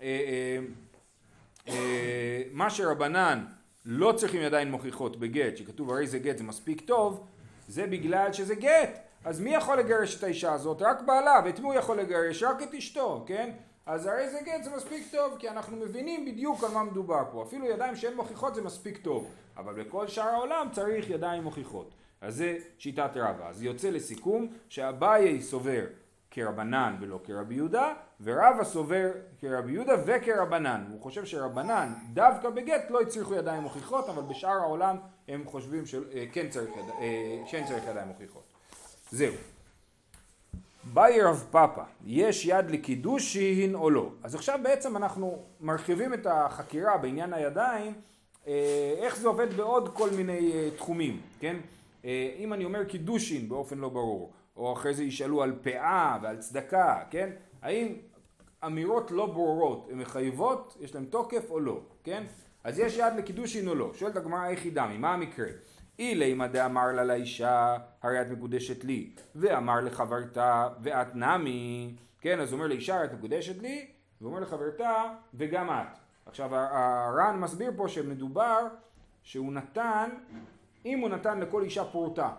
אה, 0.00 0.06
אה, 0.06 0.58
מה 2.52 2.70
שרבנן 2.70 3.44
לא 3.84 4.12
צריכים 4.12 4.42
ידיים 4.42 4.70
מוכיחות 4.70 5.16
בגט, 5.16 5.56
שכתוב 5.56 5.90
הרי 5.90 6.06
זה 6.06 6.18
גט 6.18 6.38
זה 6.38 6.44
מספיק 6.44 6.80
טוב, 6.80 7.26
זה 7.68 7.86
בגלל 7.86 8.32
שזה 8.32 8.54
גט. 8.54 8.98
אז 9.24 9.40
מי 9.40 9.54
יכול 9.54 9.78
לגרש 9.78 10.18
את 10.18 10.24
האישה 10.24 10.52
הזאת? 10.52 10.82
רק 10.82 11.02
בעלה, 11.02 11.40
ואת 11.44 11.58
מי 11.60 11.66
הוא 11.66 11.74
יכול 11.74 12.00
לגרש? 12.00 12.42
רק 12.42 12.62
את 12.62 12.74
אשתו, 12.74 13.24
כן? 13.26 13.50
אז 13.86 14.06
הרי 14.06 14.30
זה 14.30 14.38
גט 14.44 14.64
זה 14.64 14.70
מספיק 14.76 15.06
טוב, 15.10 15.36
כי 15.38 15.48
אנחנו 15.48 15.76
מבינים 15.76 16.24
בדיוק 16.24 16.64
על 16.64 16.70
מה 16.70 16.84
מדובר 16.84 17.22
פה. 17.32 17.42
אפילו 17.42 17.66
ידיים 17.66 17.96
שאין 17.96 18.16
מוכיחות 18.16 18.54
זה 18.54 18.62
מספיק 18.62 18.98
טוב, 18.98 19.30
אבל 19.56 19.82
בכל 19.82 20.08
שאר 20.08 20.28
העולם 20.28 20.68
צריך 20.72 21.10
ידיים 21.10 21.42
מוכיחות. 21.42 21.94
אז 22.20 22.36
זה 22.36 22.58
שיטת 22.78 23.10
רבא. 23.14 23.48
אז 23.48 23.62
יוצא 23.62 23.90
לסיכום 23.90 24.48
שאביי 24.68 25.42
סובר 25.42 25.84
כרבנן 26.30 26.96
ולא 27.00 27.20
כרבי 27.24 27.54
יהודה, 27.54 27.92
ורבא 28.22 28.64
סובר 28.64 29.10
כרבי 29.40 29.72
יהודה 29.72 29.92
וכרבנן. 30.06 30.84
הוא 30.90 31.00
חושב 31.00 31.24
שרבנן 31.24 31.92
דווקא 32.12 32.50
בגט 32.50 32.90
לא 32.90 33.00
הצליחו 33.00 33.34
ידיים 33.34 33.62
מוכיחות, 33.62 34.08
אבל 34.08 34.22
בשאר 34.22 34.50
העולם 34.50 34.96
הם 35.28 35.44
חושבים 35.46 35.86
שכן 35.86 36.44
אה, 36.44 36.50
צריך, 36.50 36.70
כן 37.50 37.64
צריך 37.68 37.84
ידיים 37.88 38.08
מוכיחות. 38.08 38.42
זהו. 39.10 39.32
באי 40.84 41.20
רב 41.22 41.46
פאפה, 41.50 41.82
יש 42.06 42.46
יד 42.46 42.70
לקידושין 42.70 43.74
או 43.74 43.90
לא? 43.90 44.10
אז 44.22 44.34
עכשיו 44.34 44.60
בעצם 44.62 44.96
אנחנו 44.96 45.38
מרחיבים 45.60 46.14
את 46.14 46.26
החקירה 46.26 46.96
בעניין 46.96 47.32
הידיים, 47.32 47.92
אה, 48.46 48.94
איך 48.98 49.16
זה 49.16 49.28
עובד 49.28 49.54
בעוד 49.54 49.94
כל 49.94 50.10
מיני 50.10 50.52
אה, 50.52 50.68
תחומים, 50.76 51.20
כן? 51.40 51.56
אם 52.38 52.52
אני 52.52 52.64
אומר 52.64 52.84
קידושין 52.84 53.48
באופן 53.48 53.78
לא 53.78 53.88
ברור, 53.88 54.30
או 54.60 54.72
אחרי 54.72 54.94
זה 54.94 55.04
ישאלו 55.04 55.42
על 55.42 55.52
פאה 55.62 56.18
ועל 56.22 56.36
צדקה, 56.36 57.02
כן? 57.10 57.30
האם 57.62 57.94
אמירות 58.66 59.10
לא 59.10 59.26
ברורות 59.26 59.88
הן 59.90 59.98
מחייבות, 59.98 60.76
יש 60.80 60.94
להן 60.94 61.04
תוקף 61.04 61.50
או 61.50 61.60
לא, 61.60 61.80
כן? 62.04 62.24
אז 62.64 62.78
יש 62.78 62.96
יד 62.96 63.12
לקידושין 63.18 63.68
או 63.68 63.74
לא. 63.74 63.90
שואלת 63.94 64.16
הגמרא 64.16 64.48
איך 64.48 64.64
היא 64.64 64.72
דמי, 64.72 64.98
מה 64.98 65.14
המקרה? 65.14 65.46
אילימה 65.98 66.48
דאמר 66.48 66.92
לה 66.92 67.04
לאישה, 67.04 67.76
הרי 68.02 68.20
את 68.20 68.30
מקודשת 68.30 68.84
לי, 68.84 69.10
ואמר 69.34 69.80
לחברתה, 69.80 70.68
ואת 70.82 71.14
נמי, 71.14 71.94
כן, 72.20 72.40
אז 72.40 72.52
הוא 72.52 72.58
אומר 72.58 72.68
לאישה, 72.68 73.04
את 73.04 73.12
מקודשת 73.12 73.62
לי, 73.62 73.86
ואומר 74.20 74.40
לחברתה, 74.40 75.12
וגם 75.34 75.70
את. 75.70 75.98
עכשיו 76.26 76.56
הר"ן 76.56 77.38
מסביר 77.40 77.72
פה 77.76 77.88
שמדובר 77.88 78.66
שהוא 79.22 79.52
נתן, 79.52 80.10
אם 80.86 80.98
הוא 80.98 81.08
נתן 81.08 81.40
לכל 81.40 81.62
אישה 81.62 81.84
פרוטה 81.84 82.30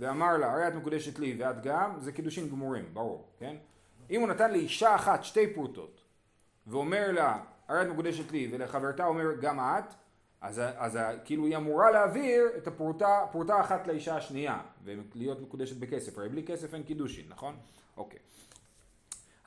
ואמר 0.00 0.36
לה 0.36 0.52
הרי 0.52 0.68
את 0.68 0.74
מקודשת 0.74 1.18
לי 1.18 1.36
ואת 1.38 1.62
גם, 1.62 2.00
זה 2.00 2.12
קידושין 2.12 2.48
גמורים, 2.48 2.84
ברור, 2.92 3.28
כן? 3.38 3.56
אם 4.10 4.20
הוא 4.20 4.28
נתן 4.28 4.52
לאישה 4.52 4.94
אחת 4.94 5.24
שתי 5.24 5.54
פרוטות 5.54 6.00
ואומר 6.66 7.12
לה 7.12 7.38
הרי 7.68 7.82
את 7.82 7.86
מקודשת 7.86 8.32
לי 8.32 8.48
ולחברתה 8.52 9.06
אומר 9.06 9.26
גם 9.40 9.60
את, 9.60 9.94
אז, 10.40 10.60
אז 10.76 10.98
כאילו 11.24 11.46
היא 11.46 11.56
אמורה 11.56 11.90
להעביר 11.90 12.42
את 12.56 12.66
הפרוטה, 12.66 13.26
פרוטה 13.32 13.60
אחת 13.60 13.86
לאישה 13.86 14.16
השנייה 14.16 14.60
ולהיות 14.84 15.40
מקודשת 15.40 15.76
בכסף, 15.76 16.18
הרי 16.18 16.28
בלי 16.28 16.42
כסף 16.42 16.74
אין 16.74 16.82
קידושין, 16.82 17.24
נכון? 17.28 17.56
אוקיי. 17.96 18.18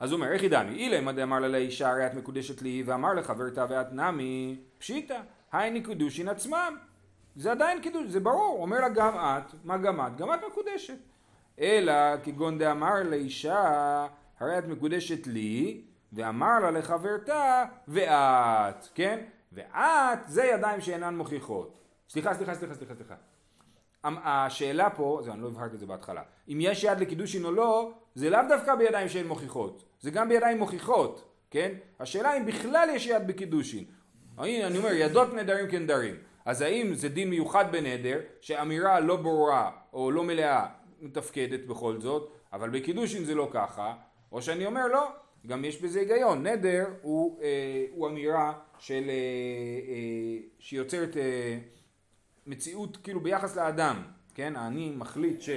אז 0.00 0.12
הוא 0.12 0.16
אומר, 0.16 0.32
איך 0.32 0.42
ידעני? 0.42 0.76
אילמה 0.76 1.12
דאמר 1.12 1.38
לה 1.38 1.48
לאישה 1.48 1.90
הרי 1.90 2.06
את 2.06 2.14
מקודשת 2.14 2.62
לי 2.62 2.82
ואמר 2.86 3.14
לחברתה 3.14 3.66
ואת 3.68 3.92
נמי 3.92 4.56
פשיטא, 4.78 5.20
הייני 5.52 5.82
קידושין 5.82 6.28
עצמם. 6.28 6.76
זה 7.36 7.50
עדיין 7.50 7.80
קידוש, 7.80 8.06
זה 8.08 8.20
ברור, 8.20 8.58
אומר 8.62 8.80
לה 8.80 8.88
גם 8.88 9.14
את, 9.16 9.54
מה 9.64 9.78
גם 9.78 10.00
את? 10.00 10.16
גם 10.16 10.34
את 10.34 10.38
מקודשת. 10.50 10.98
אלא 11.60 11.92
כגון 12.22 12.58
דאמר 12.58 13.02
לאישה 13.02 14.06
הרי 14.40 14.58
את 14.58 14.66
מקודשת 14.66 15.26
לי 15.26 15.82
ואמר 16.12 16.58
לה 16.60 16.70
לחברתה 16.70 17.64
ואת, 17.88 18.88
כן? 18.94 19.24
ואת 19.52 20.18
זה 20.26 20.44
ידיים 20.44 20.80
שאינן 20.80 21.16
מוכיחות. 21.16 21.80
סליחה, 22.08 22.34
סליחה, 22.34 22.54
סליחה, 22.54 22.74
סליחה, 22.74 22.94
סליחה. 22.94 23.14
השאלה 24.04 24.90
פה, 24.90 25.20
זה, 25.24 25.32
אני 25.32 25.42
לא 25.42 25.48
הבהרתי 25.48 25.74
את 25.74 25.80
זה 25.80 25.86
בהתחלה, 25.86 26.22
אם 26.48 26.58
יש 26.60 26.84
יד 26.84 27.00
לקידושין 27.00 27.44
או 27.44 27.52
לא, 27.52 27.92
זה 28.14 28.30
לאו 28.30 28.40
דווקא 28.48 28.74
בידיים 28.74 29.08
שהן 29.08 29.26
מוכיחות, 29.26 29.84
זה 30.00 30.10
גם 30.10 30.28
בידיים 30.28 30.58
מוכיחות, 30.58 31.24
כן? 31.50 31.72
השאלה 32.00 32.36
אם 32.36 32.46
בכלל 32.46 32.88
יש 32.92 33.06
יד 33.06 33.26
בקידושין. 33.26 33.84
הנה 34.38 34.66
אני 34.66 34.78
אומר, 34.78 34.92
ידות 34.92 35.34
נדרים 35.34 35.70
כנדרים. 35.70 36.14
אז 36.44 36.60
האם 36.60 36.94
זה 36.94 37.08
דין 37.08 37.30
מיוחד 37.30 37.72
בנדר, 37.72 38.20
שאמירה 38.40 39.00
לא 39.00 39.16
ברורה 39.16 39.70
או 39.92 40.10
לא 40.10 40.22
מלאה 40.22 40.66
מתפקדת 41.00 41.66
בכל 41.66 42.00
זאת, 42.00 42.32
אבל 42.52 42.70
בקידושין 42.70 43.24
זה 43.24 43.34
לא 43.34 43.48
ככה, 43.52 43.94
או 44.32 44.42
שאני 44.42 44.66
אומר 44.66 44.86
לא, 44.86 45.08
גם 45.46 45.64
יש 45.64 45.82
בזה 45.82 46.00
היגיון, 46.00 46.46
נדר 46.46 46.84
הוא, 47.02 47.42
אה, 47.42 47.86
הוא 47.90 48.08
אמירה 48.08 48.52
של, 48.78 49.04
אה, 49.08 49.14
אה, 49.88 50.38
שיוצרת 50.58 51.16
אה, 51.16 51.58
מציאות 52.46 52.96
כאילו 52.96 53.20
ביחס 53.20 53.56
לאדם, 53.56 54.02
כן? 54.34 54.56
אני 54.56 54.92
מחליט 54.96 55.40
ש... 55.40 55.50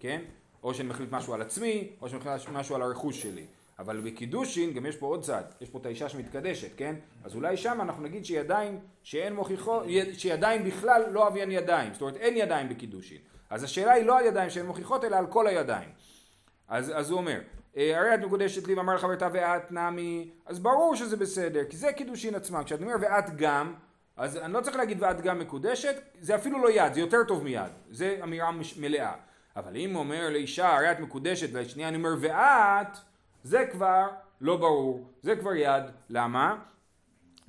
כן? 0.00 0.22
או 0.62 0.74
שאני 0.74 0.88
מחליט 0.88 1.12
משהו 1.12 1.34
על 1.34 1.42
עצמי, 1.42 1.88
או 2.00 2.08
שאני 2.08 2.20
מחליט 2.20 2.48
משהו 2.52 2.74
על 2.74 2.82
הרכוש 2.82 3.22
שלי. 3.22 3.44
אבל 3.78 4.00
בקידושין 4.00 4.72
גם 4.72 4.86
יש 4.86 4.96
פה 4.96 5.06
עוד 5.06 5.22
צד, 5.22 5.42
יש 5.60 5.70
פה 5.70 5.78
את 5.78 5.86
האישה 5.86 6.08
שמתקדשת, 6.08 6.70
כן? 6.76 6.94
אז 7.24 7.34
אולי 7.34 7.56
שם 7.56 7.80
אנחנו 7.80 8.02
נגיד 8.02 8.24
שידיים 8.24 8.80
שאין 9.02 9.34
מוכיחות, 9.34 9.84
שידיים 10.12 10.64
בכלל 10.64 11.02
לא 11.10 11.28
אביין 11.28 11.50
ידיים, 11.50 11.92
זאת 11.92 12.02
אומרת 12.02 12.16
אין 12.16 12.36
ידיים 12.36 12.68
בקידושין. 12.68 13.18
אז 13.50 13.62
השאלה 13.62 13.92
היא 13.92 14.04
לא 14.04 14.18
על 14.18 14.26
ידיים 14.26 14.50
שאין 14.50 14.66
מוכיחות 14.66 15.04
אלא 15.04 15.16
על 15.16 15.26
כל 15.26 15.46
הידיים. 15.46 15.88
אז, 16.68 16.92
אז 16.94 17.10
הוא 17.10 17.18
אומר, 17.18 17.40
אה, 17.76 17.98
הרי 17.98 18.14
את 18.14 18.20
מקודשת 18.20 18.66
לי 18.66 18.74
ואמר 18.74 18.94
לחברתה 18.94 19.28
ואת 19.32 19.72
נמי, 19.72 20.30
אז 20.46 20.58
ברור 20.58 20.96
שזה 20.96 21.16
בסדר, 21.16 21.64
כי 21.70 21.76
זה 21.76 21.92
קידושין 21.92 22.34
עצמם. 22.34 22.62
כשאני 22.64 22.82
אומר 22.82 22.94
ואת 23.00 23.36
גם, 23.36 23.74
אז 24.16 24.36
אני 24.36 24.52
לא 24.52 24.60
צריך 24.60 24.76
להגיד 24.76 25.02
ואת 25.02 25.20
גם 25.20 25.38
מקודשת, 25.38 25.94
זה 26.20 26.34
אפילו 26.34 26.58
לא 26.58 26.70
יד, 26.70 26.94
זה 26.94 27.00
יותר 27.00 27.24
טוב 27.28 27.44
מיד, 27.44 27.72
זה 27.90 28.18
אמירה 28.22 28.50
מלאה. 28.76 29.12
אבל 29.56 29.76
אם 29.76 29.92
הוא 29.92 29.98
אומר 29.98 30.28
לאישה 30.30 30.76
הרי 30.76 30.92
את 30.92 31.00
מקודשת, 31.00 31.48
ולשנייה 31.52 31.88
אני 31.88 31.96
אומר 31.96 32.14
ואת, 32.20 32.96
זה 33.46 33.66
כבר 33.72 34.06
לא 34.40 34.56
ברור, 34.56 35.10
זה 35.22 35.36
כבר 35.36 35.54
יד, 35.54 35.84
למה? 36.08 36.58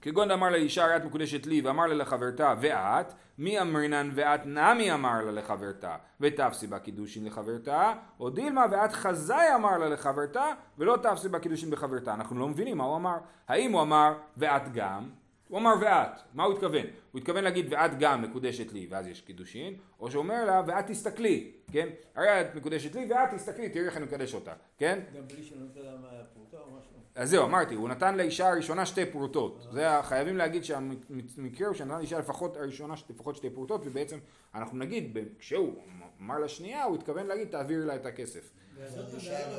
כגון 0.02 0.32
אמר 0.32 0.50
לאישה 0.50 0.84
הרי 0.84 0.96
את 0.96 1.06
מקודשת 1.06 1.46
לי 1.46 1.62
ואמר 1.62 1.86
לה 1.86 1.94
לחברתה 1.94 2.54
ואת, 2.60 3.14
מי 3.38 3.62
אמרינן 3.62 4.10
ואת 4.16 4.46
נמי 4.46 4.94
אמר 4.94 5.22
לה 5.26 5.32
לחברתה 5.32 5.96
ותפסי 6.22 6.68
בה 6.68 6.80
קידושין 6.80 7.26
לחברתה, 7.26 7.94
או 8.20 8.30
דילמה 8.30 8.66
ואת 8.72 8.92
חזאי 8.92 9.56
אמר 9.56 9.78
לה 9.78 9.90
לחברתה 9.90 10.46
ולא 10.78 10.98
תפסי 11.04 11.30
בה 11.30 11.40
קידושין 11.40 11.70
בחברתה. 11.70 12.14
אנחנו 12.14 12.40
לא 12.40 12.48
מבינים 12.48 12.78
מה 12.78 12.84
הוא 12.84 12.96
אמר. 12.96 13.18
האם 13.48 13.72
הוא 13.72 13.82
אמר 13.82 14.14
ואת 14.38 14.74
גם, 14.74 15.10
הוא 15.48 15.60
אמר 15.60 15.74
ואת, 15.82 16.20
מה 16.34 16.44
הוא 16.44 16.54
התכוון? 16.54 16.86
הוא 17.12 17.20
התכוון 17.20 17.44
להגיד 17.44 17.66
ואת 17.70 18.00
גם 18.00 18.22
מקודשת 18.22 18.74
לי 18.74 18.88
ואז 18.90 19.08
יש 19.08 19.22
קידושין, 19.22 19.78
או 20.00 20.12
שהוא 20.12 20.24
אומר 20.24 20.46
לה 20.46 20.62
ואת 20.68 20.88
תסתכלי, 20.88 21.52
כן? 21.72 21.90
הרי 22.16 22.42
את 22.42 22.56
מקודשת 22.56 22.96
לי 22.96 23.08
ואת 23.10 23.34
תסתכלי, 23.36 23.70
תראי 23.70 23.86
איך 23.86 23.98
אני 23.98 24.06
מקדש 24.06 24.34
אותה, 24.34 24.54
כן? 24.78 25.00
גם 25.16 25.28
בלי 25.28 25.44
שנותן 25.44 25.80
לה 25.82 25.96
מהפרוטה 25.98 26.58
או 26.58 26.72
משהו? 26.80 26.92
אז 27.16 27.30
זהו, 27.30 27.46
אמרתי, 27.46 27.76
הוא 27.76 27.90
נתן 27.90 28.18
לאישה 28.18 28.50
הראשונה 28.52 28.86
שתי 28.86 29.06
פרוטות. 29.06 29.68
זה 29.72 29.88
חייבים 30.04 30.38
להגיד 30.38 30.64
שהמקרה 30.64 31.68
הוא 31.68 31.76
שנתן 31.76 31.98
לאישה 31.98 32.20
לפחות 32.20 32.58
הראשונה 32.58 32.94
לפחות 33.10 33.36
שתי 33.36 33.50
פרוטות, 33.50 33.82
ובעצם 33.86 34.20
אנחנו 34.56 34.78
נגיד, 34.78 35.18
כשהוא 35.40 35.74
אמר 36.22 36.40
לשנייה, 36.40 36.84
הוא 36.84 36.96
התכוון 36.96 37.28
להגיד 37.28 37.48
תעביר 37.48 37.86
לה 37.86 37.96
את 37.96 38.06
הכסף. 38.06 38.54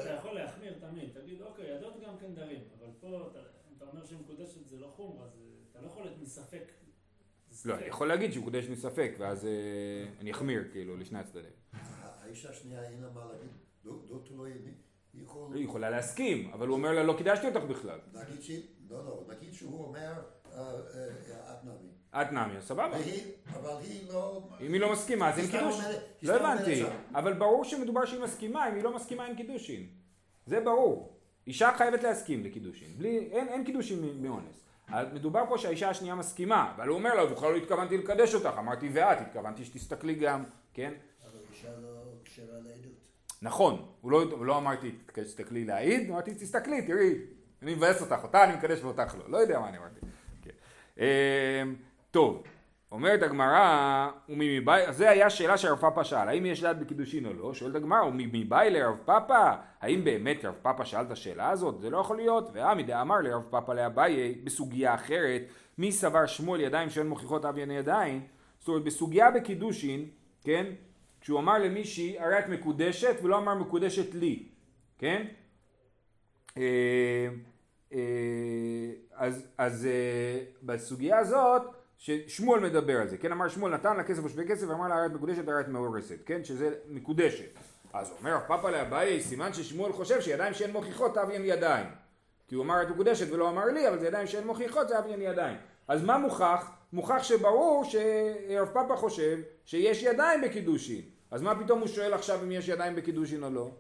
אתה 0.02 0.10
יכול 0.10 0.34
להחמיר 0.34 0.74
תמיד, 0.80 1.10
תגיד 1.22 1.42
אוקיי, 1.42 1.76
ידות 1.76 1.94
גם 2.06 2.12
כן 2.20 2.34
דרים, 2.34 2.60
אבל 2.78 2.90
פה 3.00 3.30
אתה 3.76 3.84
אומר 3.92 4.04
שמקודשת 4.04 4.66
זה 4.66 4.76
לא 4.80 4.92
חומר, 4.96 5.24
אז 5.24 5.30
אתה 5.78 5.86
לא 5.86 5.90
יכול 5.90 6.02
להיות 6.02 6.18
מספק. 6.22 6.72
לא, 7.64 7.74
אני 7.74 7.86
יכול 7.86 8.08
להגיד 8.08 8.32
שהוא 8.32 8.44
קודש 8.44 8.68
מספק, 8.68 9.12
ואז 9.18 9.46
אה, 9.46 9.50
אני 10.20 10.30
אחמיר 10.30 10.64
כאילו 10.72 10.96
לשני 10.96 11.18
הצדדים. 11.18 11.50
האישה 11.72 12.50
השנייה 12.50 12.82
אין 12.82 13.02
לה 13.02 13.08
מה 13.14 13.24
להגיד, 13.32 13.50
לא, 13.84 13.92
לא 14.10 14.20
מי. 14.54 14.70
היא 15.54 15.64
יכולה 15.64 15.90
להסכים, 15.90 16.50
אבל 16.52 16.68
הוא 16.68 16.76
אומר 16.76 16.92
לה 16.92 17.02
לא 17.02 17.14
קידשתי 17.18 17.46
אותך 17.46 17.60
בכלל. 17.60 17.98
נגיד 18.12 18.42
שהיא, 18.42 18.62
לא, 18.90 19.04
לא, 19.04 19.24
נגיד 19.28 19.52
שהוא 19.52 19.84
אומר, 19.84 20.12
אה, 20.52 20.60
אה, 20.60 21.52
את 21.52 21.64
נמי. 21.64 21.90
את 22.14 22.32
נמי, 22.32 22.60
סבבה. 22.60 22.96
אבל 23.46 23.76
היא 23.80 24.08
לא... 24.08 24.48
אם 24.60 24.72
היא 24.72 24.80
לא 24.80 24.92
מסכימה, 24.92 25.28
אז 25.30 25.38
אין 25.38 25.50
קידוש. 25.50 25.80
לא 26.22 26.34
הבנתי, 26.36 26.82
אבל 27.14 27.32
ברור 27.32 27.64
שמדובר 27.64 28.06
שהיא 28.06 28.20
מסכימה, 28.20 28.68
אם 28.68 28.74
היא 28.74 28.82
לא 28.82 28.96
מסכימה 28.96 29.26
אין 29.26 29.36
קידושין. 29.36 29.88
זה 30.46 30.60
ברור. 30.60 31.18
אישה 31.46 31.70
חייבת 31.78 32.02
להסכים 32.02 32.44
לקידושין. 32.44 32.96
אין 33.30 33.64
קידושין 33.64 34.22
מאונס. 34.22 34.67
מדובר 35.12 35.44
פה 35.48 35.58
שהאישה 35.58 35.88
השנייה 35.88 36.14
מסכימה, 36.14 36.72
אבל 36.76 36.88
הוא 36.88 36.98
אומר 36.98 37.14
לה, 37.14 37.26
בכלל 37.26 37.52
לא 37.52 37.56
התכוונתי 37.56 37.96
לקדש 37.96 38.34
אותך, 38.34 38.58
אמרתי 38.58 38.90
ואת, 38.92 39.20
התכוונתי 39.20 39.64
שתסתכלי 39.64 40.14
גם, 40.14 40.44
כן? 40.74 40.92
אבל 41.24 41.40
אישה 41.50 41.68
לא 41.82 41.88
כשרה 42.24 42.54
לעדות. 42.54 42.92
נכון, 43.42 43.86
הוא 44.00 44.12
לא, 44.12 44.46
לא 44.46 44.58
אמרתי 44.58 44.92
תסתכלי 45.12 45.64
להעיד, 45.64 46.10
אמרתי 46.10 46.34
תסתכלי, 46.34 46.86
תראי, 46.86 47.14
אני 47.62 47.74
מבאס 47.74 48.00
אותך, 48.00 48.22
אותה 48.22 48.44
אני 48.44 48.56
מקדש 48.56 48.82
ואותך 48.82 49.14
לא, 49.18 49.30
לא 49.30 49.36
יודע 49.36 49.60
מה 49.60 49.68
אני 49.68 49.78
אמרתי. 49.78 50.00
כן. 50.42 50.50
אמ, 50.98 51.74
טוב, 52.10 52.42
אומרת 52.92 53.22
הגמרא, 53.22 54.08
זה 54.90 55.10
היה 55.10 55.30
שאלה 55.30 55.58
שרב 55.58 55.78
פאפה 55.78 56.04
שאל, 56.04 56.28
האם 56.28 56.46
יש 56.46 56.62
דעת 56.62 56.78
בקידושין 56.78 57.26
או 57.26 57.32
לא? 57.32 57.54
שואלת 57.54 57.74
הגמרא, 57.74 58.02
ומבאי 58.02 58.70
לרב 58.70 58.96
פאפה? 59.04 59.52
האם 59.80 60.04
באמת 60.04 60.44
רב 60.44 60.54
פאפה 60.62 60.84
שאל 60.84 61.04
את 61.04 61.10
השאלה 61.10 61.50
הזאת? 61.50 61.80
זה 61.80 61.90
לא 61.90 61.98
יכול 61.98 62.16
להיות. 62.16 62.50
ועמי 62.52 62.82
דאמר 62.82 63.20
לרב 63.20 63.42
פאפה 63.50 63.74
לאביי 63.74 64.34
בסוגיה 64.44 64.94
אחרת, 64.94 65.42
מי 65.78 65.92
סבר 65.92 66.26
שמואל 66.26 66.60
ידיים 66.60 66.90
שאין 66.90 67.08
מוכיחות 67.08 67.44
אבי 67.44 67.60
ידיים? 67.60 68.26
זאת 68.58 68.68
אומרת, 68.68 68.84
בסוגיה 68.84 69.30
בקידושין, 69.30 70.06
כן? 70.44 70.66
כשהוא 71.20 71.40
אמר 71.40 71.58
למישהי, 71.58 72.18
הרי 72.18 72.38
את 72.38 72.48
מקודשת, 72.48 73.16
ולא 73.22 73.38
אמר 73.38 73.54
מקודשת 73.54 74.14
לי, 74.14 74.42
כן? 74.98 75.26
אה, 76.56 77.28
אה, 77.92 78.90
אז, 79.14 79.46
אז 79.58 79.86
אה, 79.86 80.44
בסוגיה 80.62 81.18
הזאת, 81.18 81.62
ששמואל 81.98 82.60
מדבר 82.60 83.00
על 83.00 83.08
זה, 83.08 83.18
כן? 83.18 83.32
אמר 83.32 83.48
שמואל 83.48 83.74
נתן 83.74 83.96
לה 83.96 84.04
כסף 84.04 84.24
ושווה 84.24 84.44
כסף, 84.44 84.66
ואמר 84.68 84.88
לה 84.88 84.94
הרי 84.94 85.06
את 85.06 85.12
מקודשת, 85.12 85.48
הרי 85.48 85.60
את 85.60 85.68
מאורסת, 85.68 86.18
כן? 86.26 86.44
שזה 86.44 86.74
מקודשת. 86.88 87.50
אז 87.92 88.12
אומר 88.18 88.34
הפאפה 88.34 88.70
לאביי, 88.70 89.20
סימן 89.20 89.52
ששמואל 89.52 89.92
חושב 89.92 90.20
שידיים 90.20 90.54
שאין 90.54 90.72
מוכיחות 90.72 91.14
תביין 91.14 91.42
ידיים. 91.44 91.86
כי 92.48 92.54
הוא 92.54 92.64
אמר 92.64 92.82
את 92.82 92.88
מקודשת 92.88 93.32
ולא 93.32 93.48
אמר 93.48 93.64
לי, 93.64 93.88
אבל 93.88 93.98
זה 93.98 94.06
ידיים 94.06 94.26
שאין 94.26 94.46
מוכיחות 94.46 94.88
זה 94.88 94.98
אביין 94.98 95.22
ידיים. 95.22 95.56
אז 95.88 96.04
מה 96.04 96.18
מוכח? 96.18 96.70
מוכח 96.92 97.22
שברור 97.22 97.84
שרב 97.84 98.68
פאפה 98.72 98.96
חושב 98.96 99.38
שיש 99.64 100.02
ידיים 100.02 100.40
בקידושין. 100.40 101.02
אז 101.30 101.42
מה 101.42 101.64
פתאום 101.64 101.80
הוא 101.80 101.88
שואל 101.88 102.14
עכשיו 102.14 102.42
אם 102.42 102.52
יש 102.52 102.68
ידיים 102.68 102.96
בקידושין 102.96 103.44
או 103.44 103.50
לא? 103.50 103.70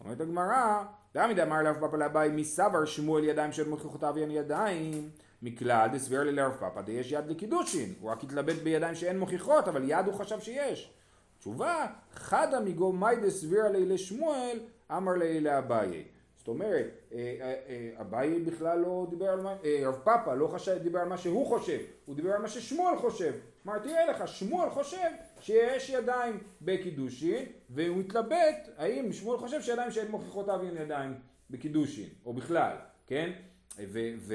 אומרת 0.00 0.20
הגמרא, 0.20 0.84
דמי 1.14 1.34
דאמר 1.34 1.62
לרב 1.62 1.76
פאפה 1.80 1.96
לאביי 1.96 2.30
מסבר 2.30 2.84
שמואל 2.84 3.24
ידיים 3.24 3.52
של 3.52 3.68
מוכיחותיו 3.68 4.16
אין 4.16 4.30
ידיים 4.30 5.10
מכלל 5.42 5.88
דסביר 5.92 6.22
לי 6.22 6.32
לרב 6.32 6.52
פאפה 6.60 6.82
דיש 6.82 7.12
יד 7.12 7.26
לקידושין 7.26 7.94
הוא 8.00 8.10
רק 8.10 8.24
התלבט 8.24 8.56
בידיים 8.62 8.94
שאין 8.94 9.18
מוכיחות 9.18 9.68
אבל 9.68 9.82
יד 9.86 10.06
הוא 10.06 10.14
חשב 10.14 10.40
שיש 10.40 10.92
תשובה 11.38 11.86
חדא 12.12 12.60
מגו 12.64 12.92
מי 12.92 13.16
דסביר 13.16 13.68
לי 13.68 13.86
לשמואל 13.86 14.58
אמר 14.90 15.12
לי 15.12 15.40
לאביי 15.40 16.04
זאת 16.42 16.48
אומרת, 16.48 16.86
אה, 17.12 17.36
אה, 17.40 17.54
אה, 17.68 17.90
אביי 18.00 18.40
בכלל 18.40 18.78
לא 18.78 19.06
דיבר 19.10 19.28
על 19.28 19.40
מה, 19.40 19.54
רב 19.84 19.94
פאפה 20.04 20.34
לא 20.34 20.46
חשב, 20.46 20.78
דיבר 20.82 20.98
על 20.98 21.08
מה 21.08 21.18
שהוא 21.18 21.46
חושב, 21.46 21.78
הוא 22.04 22.16
דיבר 22.16 22.32
על 22.32 22.42
מה 22.42 22.48
ששמואל 22.48 22.96
חושב. 22.96 23.32
כלומר, 23.62 23.78
תראה 23.78 24.06
לך, 24.06 24.28
שמואל 24.28 24.70
חושב 24.70 25.08
שיש 25.40 25.90
ידיים 25.90 26.38
בקידושין, 26.62 27.44
והוא 27.70 27.96
מתלבט 27.96 28.68
האם 28.76 29.12
שמואל 29.12 29.38
חושב 29.38 29.62
שידיים 29.62 29.90
שאין 29.90 30.10
מוכיחותיו 30.10 30.60
אין 30.62 30.76
ידיים 30.76 31.14
בקידושין, 31.50 32.08
או 32.26 32.32
בכלל, 32.32 32.76
כן? 33.06 33.32
ו- 33.78 34.14
ו- 34.18 34.34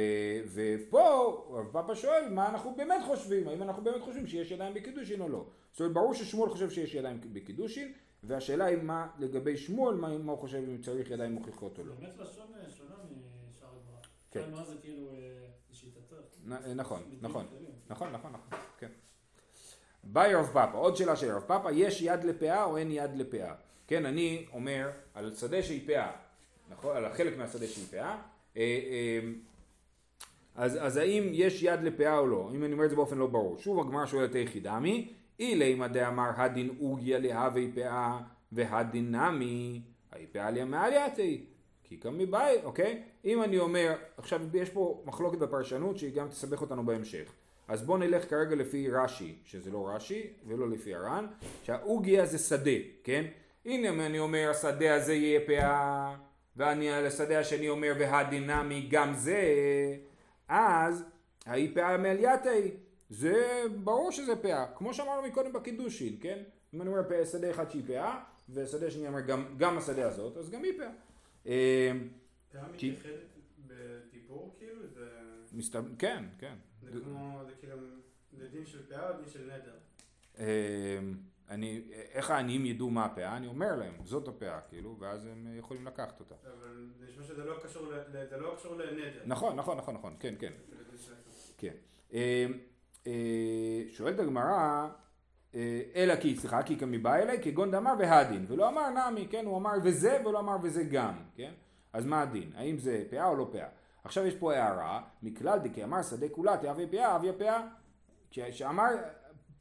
ופה 0.54 1.08
רב 1.52 1.68
פאפה 1.72 1.96
שואל 1.96 2.30
מה 2.30 2.50
אנחנו 2.50 2.76
באמת 2.76 3.02
חושבים, 3.06 3.48
האם 3.48 3.64
אנחנו 3.64 3.84
באמת 3.84 4.02
חושבים 4.02 4.28
שיש 4.28 4.52
ידיים 4.52 4.74
בקידושין 4.74 5.22
או 5.22 5.30
לא. 5.30 5.46
זאת 5.72 5.80
אומרת 5.80 5.94
ברור 5.94 6.14
ששמואל 6.14 6.50
חושב 6.50 6.70
שיש 6.70 6.96
ידיים 6.96 7.20
בקידושין 7.34 7.94
והשאלה 8.24 8.66
היא 8.66 8.78
מה 8.78 9.08
לגבי 9.20 9.58
שמואל, 9.58 9.96
מה, 9.96 10.18
מה 10.18 10.32
הוא 10.32 10.40
חושב 10.40 10.58
אם 10.58 10.82
צריך 10.82 11.12
ידיים 11.12 11.32
מוכיחות 11.32 11.80
או 11.80 11.84
לא. 11.86 11.94
באמת 11.96 12.18
לשון 12.18 12.48
אה, 12.64 12.70
שונה 12.72 12.96
משאר 13.50 13.68
הגמרא. 13.68 14.02
כן. 14.32 14.52
מה 14.52 14.64
זה 14.66 14.76
כאילו 14.82 15.08
אה, 15.12 15.16
לשיטתו? 15.72 16.16
נ- 16.46 16.76
נכון, 16.76 17.04
נכון. 17.22 17.46
נכון, 17.90 18.12
נכון, 18.12 18.32
נכון, 18.32 18.60
כן. 18.78 18.90
ביי 20.04 20.36
רב 20.36 20.46
פאפה, 20.54 20.78
עוד 20.78 20.96
שאלה 20.96 21.16
של 21.16 21.32
רב 21.32 21.42
פאפה, 21.48 21.72
יש 21.72 22.02
יד 22.02 22.24
לפאה 22.24 22.64
או 22.64 22.78
אין 22.78 22.92
יד 22.92 23.16
לפאה? 23.16 23.54
כן, 23.88 24.06
אני 24.06 24.46
אומר 24.54 24.90
על 25.14 25.34
שדה 25.36 25.64
שהיא 25.64 25.88
פאה, 25.88 26.12
נכון? 26.70 26.98
על 26.98 27.06
החלק 27.06 27.38
מהשדה 27.38 27.68
שהיא 27.68 27.86
פאה, 27.92 28.02
אה, 28.02 28.12
אה, 28.12 28.22
אז, 30.56 30.78
אז 30.82 30.98
האם 30.98 31.30
יש 31.32 31.64
יד 31.64 31.84
לפאה 31.84 32.18
או 32.18 32.28
לא? 32.28 32.52
אם 32.56 32.64
אני 32.64 32.74
אומר 32.74 32.86
את 32.86 32.90
זה 32.90 32.96
באופן 32.96 33.18
לא 33.18 33.28
ברור. 33.28 33.58
שוב 33.58 33.80
הגמרא 33.80 34.06
שואלת 34.06 34.36
איכי 34.36 34.60
דמי, 34.60 35.14
אילי 35.40 35.80
דאמר 35.92 36.30
הדין 36.36 36.70
אוגיה 36.80 37.20
להווי 37.20 37.72
פאה 37.76 38.20
והדין 38.52 39.16
נמי, 39.16 39.82
האי 40.12 40.26
פאה 40.26 40.52
ליה 40.52 40.66
מעלייתי. 40.66 41.46
כי 41.84 41.98
קמי 41.98 42.26
ביי, 42.26 42.58
אוקיי? 42.64 43.02
אם 43.26 43.44
אני 43.44 43.60
אומר, 43.60 43.96
עכשיו 44.18 44.42
יש 44.54 44.70
פה 44.70 45.04
מחלוקת 45.06 45.38
בפרשנות 45.38 45.98
שהיא 45.98 46.14
גם 46.14 46.28
תסבך 46.28 46.62
אותנו 46.62 46.86
בהמשך. 46.86 47.34
אז 47.68 47.82
בואו 47.82 47.98
נלך 47.98 48.30
כרגע 48.30 48.56
לפי 48.56 48.90
רש"י, 48.90 49.36
שזה 49.46 49.72
לא 49.72 49.90
רש"י 49.90 50.28
ולא 50.48 50.70
לפי 50.70 50.96
הר"ן, 50.96 51.26
שהאוגיה 51.64 52.26
זה 52.26 52.38
שדה, 52.38 52.72
כן? 53.04 53.26
הנה 53.66 53.90
אם 53.90 54.02
אני 54.02 54.20
אומר 54.20 54.50
השדה 54.50 54.96
הזה 54.96 55.14
יהיה 55.14 55.40
פאה, 55.48 56.16
ואני 56.58 56.90
על 56.92 57.06
השדה 57.06 57.40
השני 57.40 57.70
אומר 57.70 57.94
והדינמי 58.00 58.88
גם 58.90 59.14
זה, 59.14 59.44
אז 60.48 61.04
האי 61.46 61.74
פאה 61.74 61.98
מעלייתי, 61.98 62.72
זה 63.10 63.64
ברור 63.84 64.12
שזה 64.12 64.36
פאה, 64.36 64.66
כמו 64.76 64.94
שאמרנו 64.94 65.28
מקודם 65.28 65.54
בקידושין, 65.54 66.18
כן? 66.22 66.44
אם 66.74 66.82
אני 66.82 66.90
אומר 66.90 67.10
פאה, 67.10 67.26
שדה 67.26 67.52
אחד 67.52 67.70
שהיא 67.70 67.84
פאה, 67.88 68.24
ושדה 68.50 68.92
שני 68.92 69.08
אומר 69.08 69.22
גם, 69.22 69.46
גם 69.58 69.78
השדה 69.78 70.08
הזאת, 70.08 70.38
אז 70.38 70.50
גם 70.50 70.64
היא 70.64 70.74
פאה. 70.78 70.90
אה, 71.48 71.92
פאה 72.52 72.68
מתייחדת 72.74 73.14
בדיבור 73.68 74.56
כאילו? 74.60 74.88
זה. 74.88 75.08
כן, 76.00 76.26
כן. 76.40 76.56
זה 76.82 77.00
כמו, 77.04 77.42
זה 77.48 77.52
כאילו, 77.60 77.78
זה 78.38 78.48
דין 78.48 78.66
של 78.66 78.86
פאה 78.90 79.10
או 79.10 79.14
דין 79.18 79.30
של 79.30 79.52
נדר? 79.52 79.78
אני, 81.50 81.82
איך 82.14 82.32
העניים 82.32 82.66
ידעו 82.66 82.90
מה 82.90 83.06
הפאה? 83.06 83.38
אני 83.38 83.48
אומר 83.48 83.76
להם, 83.76 83.94
זאת 84.04 84.28
הפאה, 84.28 84.60
כאילו, 84.70 84.96
ואז 85.00 85.26
הם 85.26 85.48
יכולים 85.58 85.86
לקחת 85.88 86.20
אותה. 86.20 86.36
אבל 86.44 86.90
נשמע 87.08 87.24
שזה 87.24 87.46
לא 87.46 87.56
קשור 87.64 87.86
זה 88.30 88.38
לא 88.38 88.54
קשור 88.58 88.76
לנדר. 88.76 89.22
נכון, 89.26 89.56
נכון, 89.56 89.78
נכון, 89.78 89.96
נכון, 89.96 90.16
כן, 90.20 90.36
כן. 90.40 90.52
כן. 91.58 91.74
אה, 92.14 92.46
אה, 93.08 93.82
שואלת 93.90 94.20
הגמרא, 94.20 94.88
אה, 95.56 95.82
אלא 95.96 96.16
כי, 96.16 96.36
סליחה, 96.36 96.64
כי 96.64 96.78
כמי 96.78 96.98
בא 96.98 97.16
אליי, 97.16 97.40
כגון 97.44 97.72
דאמר 97.72 97.94
והדין, 98.00 98.46
ולא 98.48 98.70
אמר 98.70 99.10
נמי, 99.10 99.28
כן, 99.32 99.46
הוא 99.46 99.58
אמר 99.58 99.72
וזה 99.84 100.22
ולא 100.26 100.40
אמר 100.40 100.56
וזה 100.64 100.84
גם, 100.84 101.14
כן? 101.36 101.52
אז 101.94 102.06
מה 102.06 102.22
הדין? 102.22 102.52
האם 102.56 102.78
זה 102.78 103.04
פאה 103.10 103.28
או 103.28 103.36
לא 103.36 103.50
פאה? 103.52 103.68
עכשיו 104.04 104.26
יש 104.26 104.36
פה 104.36 104.54
הערה, 104.54 105.02
מכלל 105.24 105.60
דכי 105.60 105.84
אמר 105.84 106.02
שדה 106.02 106.30
כולה 106.30 106.58
תהווה 106.58 106.88
פאה, 106.92 107.16
אביה 107.16 107.34
פאה. 107.34 107.68
כש- 108.32 108.40
שאמר, 108.40 108.90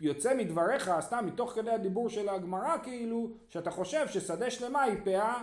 יוצא 0.00 0.34
מדבריך, 0.34 0.90
סתם 1.00 1.26
מתוך 1.26 1.52
כדי 1.52 1.70
הדיבור 1.70 2.08
של 2.08 2.28
הגמרא, 2.28 2.76
כאילו, 2.82 3.30
שאתה 3.48 3.70
חושב 3.70 4.08
ששדה 4.08 4.50
שלמה 4.50 4.82
היא 4.82 4.96
פאה, 5.04 5.42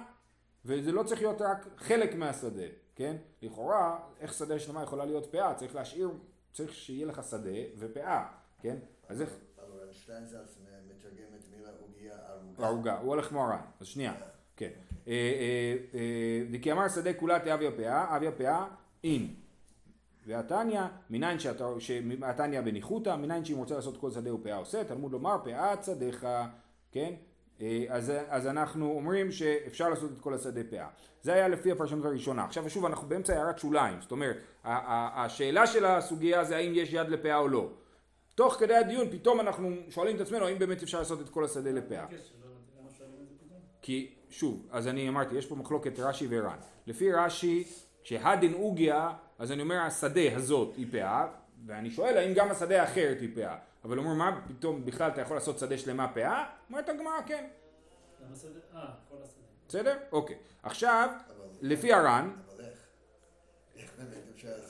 וזה 0.65 0.91
לא 0.91 1.03
צריך 1.03 1.21
להיות 1.21 1.41
רק 1.41 1.67
חלק 1.77 2.15
מהשדה, 2.15 2.63
כן? 2.95 3.15
לכאורה, 3.41 3.99
איך 4.19 4.33
שדה 4.33 4.59
שלמה 4.59 4.83
יכולה 4.83 5.05
להיות 5.05 5.25
פאה? 5.31 5.53
צריך 5.53 5.75
להשאיר, 5.75 6.09
צריך 6.53 6.73
שיהיה 6.73 7.05
לך 7.05 7.21
שדה 7.29 7.49
ופאה, 7.77 8.25
כן? 8.59 8.77
אז 9.09 9.21
איך... 9.21 9.29
אבל 9.57 9.87
שטיינזלץ 9.91 10.57
מתרגם 10.87 11.35
את 11.39 11.43
המילה 11.47 11.69
עוגיה 11.81 12.13
ערוגה. 12.27 12.67
ערוגה, 12.67 12.99
הוא 12.99 13.09
הולך 13.09 13.25
כמו 13.29 13.43
הר"ן, 13.43 13.61
אז 13.79 13.87
שנייה, 13.87 14.13
כן. 14.55 14.69
אה, 15.07 15.13
אה, 15.13 15.75
אה, 15.93 16.41
וכי 16.51 16.71
אמר 16.71 16.89
שדה 16.89 17.13
כולה 17.13 17.39
תאביה 17.39 17.71
פאה, 17.71 18.17
אביה 18.17 18.31
פאה, 18.31 18.67
אין. 19.03 19.35
והתניא, 20.27 20.81
מניין 21.09 21.37
שהתניא 21.79 22.61
בניחותא, 22.61 23.15
מניין 23.15 23.45
שאם 23.45 23.57
רוצה 23.57 23.75
לעשות 23.75 23.97
כל 23.97 24.11
שדה 24.11 24.31
פאה 24.43 24.55
עושה, 24.55 24.83
תלמוד 24.83 25.11
לומר 25.11 25.37
פאת 25.43 25.83
שדיך, 25.83 26.27
כן? 26.91 27.13
אה, 27.61 27.85
אז, 27.89 28.11
אז 28.27 28.47
אנחנו 28.47 28.91
אומרים 28.91 29.31
שאפשר 29.31 29.89
לעשות 29.89 30.11
את 30.11 30.19
כל 30.19 30.33
השדה 30.33 30.61
פאה. 30.69 30.87
זה 31.21 31.33
היה 31.33 31.47
לפי 31.47 31.71
הפרשנות 31.71 32.05
הראשונה. 32.05 32.43
עכשיו 32.43 32.69
שוב 32.69 32.85
אנחנו 32.85 33.07
באמצע 33.07 33.33
הערת 33.33 33.59
שוליים, 33.59 34.01
זאת 34.01 34.11
אומרת, 34.11 34.37
השאלה 34.63 35.67
של 35.67 35.85
הסוגיה 35.85 36.43
זה 36.43 36.55
האם 36.55 36.71
יש 36.75 36.93
יד 36.93 37.09
לפאה 37.09 37.37
או 37.37 37.47
לא. 37.47 37.69
תוך 38.35 38.53
כדי 38.53 38.75
הדיון 38.75 39.09
פתאום 39.11 39.39
אנחנו 39.39 39.69
שואלים 39.89 40.15
את 40.15 40.21
עצמנו 40.21 40.45
האם 40.45 40.59
באמת 40.59 40.83
אפשר 40.83 40.99
לעשות 40.99 41.21
את 41.21 41.29
כל 41.29 41.45
השדה 41.45 41.71
לפאה. 41.71 42.05
לא? 42.11 42.47
כי 43.81 44.15
שוב, 44.29 44.67
אז 44.71 44.87
אני 44.87 45.09
אמרתי, 45.09 45.35
יש 45.35 45.45
פה 45.45 45.55
מחלוקת 45.55 45.99
רש"י 45.99 46.27
ור"ן. 46.29 46.57
לפי 46.87 47.11
רש"י, 47.11 47.63
כשהדין 48.03 48.53
עוגיה, 48.53 49.13
אז 49.43 49.51
אני 49.51 49.61
אומר 49.61 49.75
השדה 49.75 50.35
הזאת 50.35 50.73
היא 50.77 50.87
פאה, 50.91 51.27
ואני 51.65 51.91
שואל 51.91 52.17
האם 52.17 52.33
גם 52.33 52.51
השדה 52.51 52.81
האחרת 52.81 53.21
היא 53.21 53.29
פאה. 53.35 53.55
אבל 53.83 53.97
אומר 53.97 54.13
מה 54.13 54.41
פתאום 54.47 54.85
בכלל 54.85 55.11
אתה 55.11 55.21
יכול 55.21 55.37
לעשות 55.37 55.59
שדה 55.59 55.77
שלמה 55.77 56.07
פאה? 56.07 56.45
אומרת 56.69 56.89
הגמרא 56.89 57.21
כן. 57.25 57.45
אה. 58.75 58.85
בסדר? 59.67 59.97
אוקיי. 60.11 60.35
עכשיו, 60.63 61.09
לפי 61.61 61.93
הר"ן, 61.93 62.31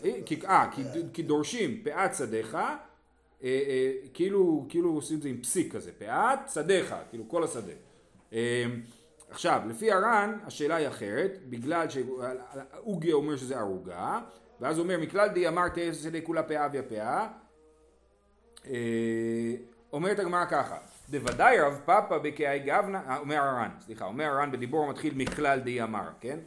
אה, 0.06 0.12
כי? 0.26 0.46
אה, 0.46 0.70
כי, 1.14 1.24
דורשים 1.24 1.84
פאת 1.84 2.16
שדיך, 2.16 2.58
כאילו, 4.14 4.66
כאילו 4.70 4.94
עושים 4.94 5.18
את 5.18 5.22
זה 5.22 5.30
עם 5.30 5.42
פסיק 5.42 5.74
כזה, 5.76 5.92
פאת 5.92 6.40
שדיך, 6.54 6.96
כאילו 7.10 7.30
כל 7.30 7.44
השדה. 7.44 7.74
עכשיו, 9.34 9.62
לפי 9.68 9.92
הר"ן, 9.92 10.38
השאלה 10.46 10.76
היא 10.76 10.88
אחרת, 10.88 11.40
בגלל 11.50 11.88
שאוגיה 11.90 13.14
אומר 13.14 13.36
שזה 13.36 13.60
ערוגה, 13.60 14.20
ואז 14.60 14.78
הוא 14.78 14.84
אומר, 14.84 14.98
מכלל 15.00 15.28
די 15.28 15.48
אמר 15.48 15.70
תהיה 15.70 15.94
שדה 15.94 16.22
כולה 16.22 16.44
פאה 16.44 16.66
אביה 16.66 16.84
פאה, 16.84 17.28
אה, 18.68 19.54
אומרת 19.94 20.20
הגמרא 20.20 20.46
ככה, 20.46 20.78
דוודאי 21.10 21.60
רב 21.60 21.82
פאפא 21.86 22.18
בקהי 22.18 22.60
גבנה, 22.60 23.02
אה, 23.08 23.18
אומר 23.18 23.36
הר"ן, 23.36 23.70
סליחה, 23.80 24.06
אומר 24.06 24.26
הר"ן 24.26 24.52
בדיבור 24.52 24.86
המתחיל 24.86 25.14
מכלל 25.18 25.60
די 25.60 25.84
אמר, 25.84 26.10
כן? 26.20 26.40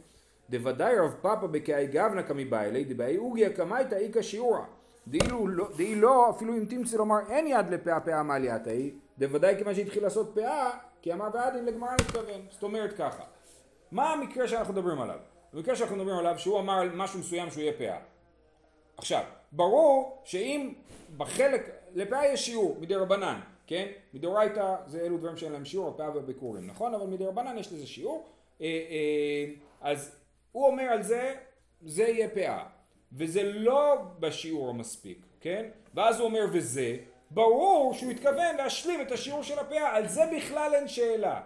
דוודאי 0.49 0.99
רב 0.99 1.15
פאפא 1.21 1.47
בקהי 1.47 1.87
גבנה 1.87 2.23
כמבעילי 2.23 2.83
דבעי 2.83 3.17
אוגיה 3.17 3.53
קמייתא 3.53 3.95
איכא 3.95 4.21
שיעורא. 4.21 4.61
דאי 5.07 5.95
לא, 5.95 6.29
אפילו 6.29 6.57
אם 6.57 6.65
תמצא 6.65 6.97
לומר 6.97 7.19
אין 7.29 7.47
יד 7.47 7.69
לפאה 7.69 7.99
פאה 7.99 8.23
מעלייתא 8.23 8.69
היא, 8.69 8.93
דוודאי 9.19 9.57
כיוון 9.57 9.75
שהתחיל 9.75 10.03
לעשות 10.03 10.31
פאה, 10.35 10.69
כי 11.07 11.13
אמר 11.13 11.27
ועדין 11.33 11.65
לגמרא 11.65 11.93
מתכוון. 11.93 12.41
זאת 12.49 12.63
אומרת 12.63 12.93
ככה, 12.93 13.23
מה 13.91 14.13
המקרה 14.13 14.47
שאנחנו 14.47 14.73
מדברים 14.73 15.01
עליו? 15.01 15.19
המקרה 15.53 15.75
שאנחנו 15.75 15.95
מדברים 15.95 16.17
עליו 16.17 16.39
שהוא 16.39 16.59
אמר 16.59 16.73
על 16.73 16.89
משהו 16.95 17.19
מסוים 17.19 17.51
שהוא 17.51 17.61
יהיה 17.61 17.73
פאה. 17.73 17.99
עכשיו, 18.97 19.23
ברור 19.51 20.21
שאם 20.23 20.73
בחלק, 21.17 21.69
לפאה 21.95 22.25
יש 22.25 22.45
שיעור 22.45 22.77
מדי 22.79 22.95
רבנן, 22.95 23.39
כן? 23.67 23.87
מדאורייתא 24.13 24.75
זה 24.87 25.01
אלו 25.01 25.17
דברים 25.17 25.37
שאין 25.37 25.51
להם 25.51 25.65
שיעור, 25.65 25.89
הפאה 25.89 26.15
והביקורים, 26.15 26.67
נכון? 26.67 26.93
אבל 26.93 27.07
מדי 27.07 27.25
רבנן 27.25 27.57
יש 27.57 27.73
לזה 27.73 27.87
שיעור. 27.87 28.25
אה, 28.61 28.65
אה, 28.65 29.53
אז 29.81 30.15
הוא 30.51 30.67
אומר 30.67 30.83
על 30.83 31.03
זה, 31.03 31.35
זה 31.81 32.03
יהיה 32.03 32.29
פאה. 32.29 32.63
וזה 33.13 33.43
לא 33.43 33.95
בשיעור 34.19 34.69
המספיק, 34.69 35.25
כן? 35.39 35.69
ואז 35.93 36.19
הוא 36.19 36.27
אומר 36.27 36.45
וזה, 36.51 36.97
ברור 37.31 37.93
שהוא 37.93 38.11
התכוון 38.11 38.55
להשלים 38.57 39.01
את 39.01 39.11
השיעור 39.11 39.43
של 39.43 39.59
הפאה, 39.59 39.95
על 39.95 40.07
זה 40.07 40.21
בכלל 40.37 40.71
אין 40.75 40.87
שאלה. 40.87 41.41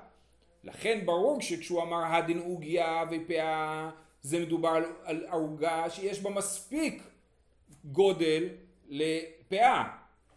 לכן 0.63 1.05
ברור 1.05 1.41
שכשהוא 1.41 1.81
אמר 1.81 2.05
הדין 2.05 2.39
עוגיה 2.39 3.03
ופאה, 3.11 3.89
זה 4.21 4.39
מדובר 4.39 4.69
על, 5.03 5.25
על 5.27 5.89
שיש 5.89 6.19
בה 6.19 6.29
מספיק 6.29 7.03
גודל 7.85 8.43
לפאה. 8.89 9.83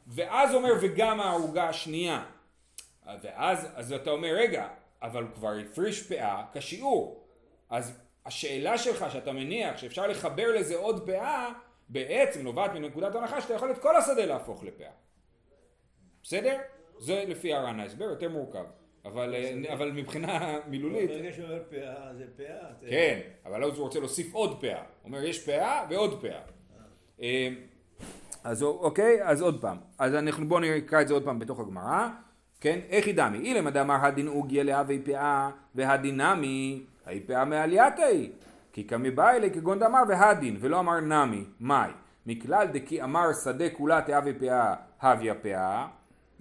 ואז 0.07 0.55
אומר 0.55 0.73
וגם 0.81 1.21
הערוגה 1.21 1.69
השנייה. 1.69 2.25
ואז 3.23 3.69
אז 3.75 3.93
אתה 3.93 4.11
אומר 4.11 4.29
רגע, 4.29 4.69
אבל 5.03 5.23
הוא 5.23 5.31
כבר 5.35 5.53
הפריש 5.61 6.03
פאה 6.03 6.45
כשיעור. 6.53 7.25
אז 7.71 7.99
השאלה 8.27 8.79
שלך 8.79 9.07
שאתה 9.13 9.33
מניח 9.33 9.77
שאפשר 9.77 10.07
לחבר 10.07 10.55
לזה 10.55 10.77
עוד 10.77 11.07
פאה, 11.07 11.53
בעצם 11.89 12.43
נובעת 12.43 12.73
מנקודת 12.73 13.15
הנחה 13.15 13.41
שאתה 13.41 13.55
יכול 13.55 13.71
את 13.71 13.79
כל 13.79 13.97
השדה 13.97 14.25
להפוך 14.25 14.65
לפאה. 14.65 14.91
בסדר? 16.25 16.57
זה 16.99 17.25
לפי 17.29 17.55
הר"ן 17.55 17.81
ההסבר, 17.81 18.05
יותר 18.05 18.29
מורכב. 18.29 18.65
אבל, 19.05 19.35
אה, 19.35 19.75
אבל 19.75 19.93
מבחינה 19.93 20.39
מילולית, 20.71 21.11
ברגע 21.11 21.33
שהוא 21.33 21.45
אומר 21.45 21.63
פאה, 21.71 22.15
זה 22.19 22.25
פאה. 22.37 22.91
כן, 22.91 23.21
אבל 23.45 23.65
אז 23.65 23.77
הוא 23.77 23.85
רוצה 23.85 23.99
להוסיף 23.99 24.35
עוד 24.35 24.61
פאה. 24.61 24.79
הוא 24.79 24.85
אומר 25.05 25.23
יש 25.23 25.47
פאה 25.47 25.87
ועוד 25.91 26.21
פאה. 26.21 26.41
אה, 27.23 27.49
אז 28.45 28.63
אוקיי, 28.63 29.19
אז 29.23 29.43
עוד 29.43 29.61
פעם. 29.61 29.77
אז 29.99 30.15
אנחנו 30.15 30.49
בואו 30.49 30.61
נקרא 30.61 31.01
את 31.01 31.09
זה 31.09 31.15
עוד 31.15 31.25
פעם 31.25 31.39
בתוך 31.39 31.61
הגמרא. 31.61 32.09
כן, 32.61 32.81
איך 32.89 33.07
ידמי? 33.07 33.39
אילם 33.39 33.69
דאמר 33.69 34.07
הדין 34.07 34.27
עוגיה 34.27 34.63
להווי 34.63 35.03
פאה 35.03 35.51
והדין 35.75 36.21
נמי, 36.21 36.87
האי 37.07 37.21
פאה 37.21 37.45
מעלייתא 37.45 38.03
היא. 38.03 38.31
כי 38.73 38.85
קמי 38.85 39.11
באי 39.11 39.37
אלי 39.37 39.51
כגון 39.51 39.79
דאמר 39.79 40.03
והדין, 40.09 40.57
ולא 40.61 40.81
אמר 40.81 41.01
נמי, 41.01 41.45
מאי. 41.61 41.91
מכלל 42.27 42.67
דכי 42.73 43.03
אמר 43.03 43.27
שדה 43.45 43.71
כולה 43.71 44.03
תהווה 44.03 44.33
פאה, 44.41 44.75
הוויה 45.03 45.35
פאה. 45.35 45.87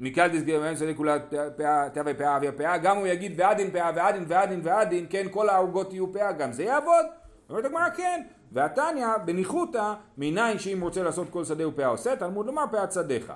מכלל 0.03 0.27
דכי 0.27 0.57
אמר 0.57 0.75
שדה 0.75 0.93
כולה 0.93 1.17
פאה, 1.57 1.89
תהווה 1.89 2.13
פאה, 2.13 2.35
הוויה 2.35 2.51
פאה. 2.51 2.77
גם 2.77 2.97
הוא 2.97 3.07
יגיד 3.07 3.33
והדין 3.37 3.71
פאה, 3.71 3.91
והדין, 3.95 4.25
והדין, 4.27 4.59
והדין, 4.63 5.05
כן, 5.09 5.27
כל 5.31 5.49
הערוגות 5.49 5.93
יהיו 5.93 6.13
פאה, 6.13 6.31
גם 6.31 6.51
זה 6.51 6.63
יעבוד? 6.63 7.05
אומרת 7.49 7.65
הגמרא 7.65 7.89
כן. 7.89 8.21
והתניא 8.51 9.07
בניחותא, 9.25 9.93
מניין 10.17 10.59
שאם 10.59 10.81
רוצה 10.81 11.03
לעשות 11.03 11.29
כל 11.29 11.43
שדה 11.43 11.67
ופאה 11.67 11.87
עושה, 11.87 12.15
תלמוד 12.15 12.45
לומר 12.45 12.63
פאת 12.71 12.91
שדיך. 12.91 13.33